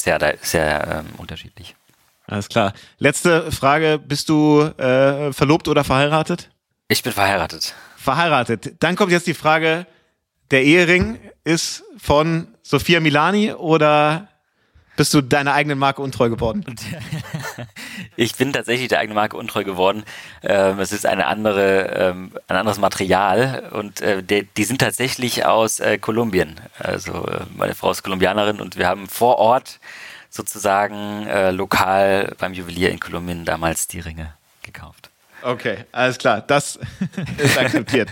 [0.00, 1.74] sehr, sehr ähm, unterschiedlich.
[2.26, 2.72] Alles klar.
[2.98, 3.98] Letzte Frage.
[3.98, 6.50] Bist du äh, verlobt oder verheiratet?
[6.88, 7.74] Ich bin verheiratet.
[7.96, 8.74] Verheiratet.
[8.80, 9.86] Dann kommt jetzt die Frage,
[10.50, 14.28] der Ehering ist von Sophia Milani oder
[14.98, 16.64] bist du deiner eigenen Marke untreu geworden?
[18.16, 20.02] Ich bin tatsächlich der eigenen Marke untreu geworden.
[20.42, 25.44] Ähm, es ist eine andere, ähm, ein anderes Material und äh, die, die sind tatsächlich
[25.44, 26.60] aus äh, Kolumbien.
[26.80, 29.78] Also äh, meine Frau ist Kolumbianerin und wir haben vor Ort
[30.30, 34.34] sozusagen äh, lokal beim Juwelier in Kolumbien damals die Ringe.
[35.42, 36.78] Okay, alles klar, das
[37.38, 38.08] ist akzeptiert.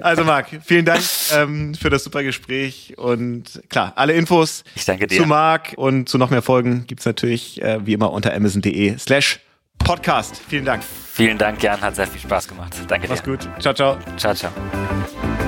[0.00, 1.02] Also Marc, vielen Dank
[1.34, 6.42] ähm, für das super Gespräch und klar, alle Infos zu Marc und zu noch mehr
[6.42, 9.40] Folgen gibt's natürlich äh, wie immer unter amazon.de slash
[9.78, 10.40] podcast.
[10.48, 10.82] Vielen Dank.
[10.84, 12.74] Vielen Dank, Jan, hat sehr viel Spaß gemacht.
[12.88, 13.30] Danke Mach's dir.
[13.30, 13.62] Mach's gut.
[13.62, 13.98] Ciao, ciao.
[14.16, 15.47] Ciao, ciao.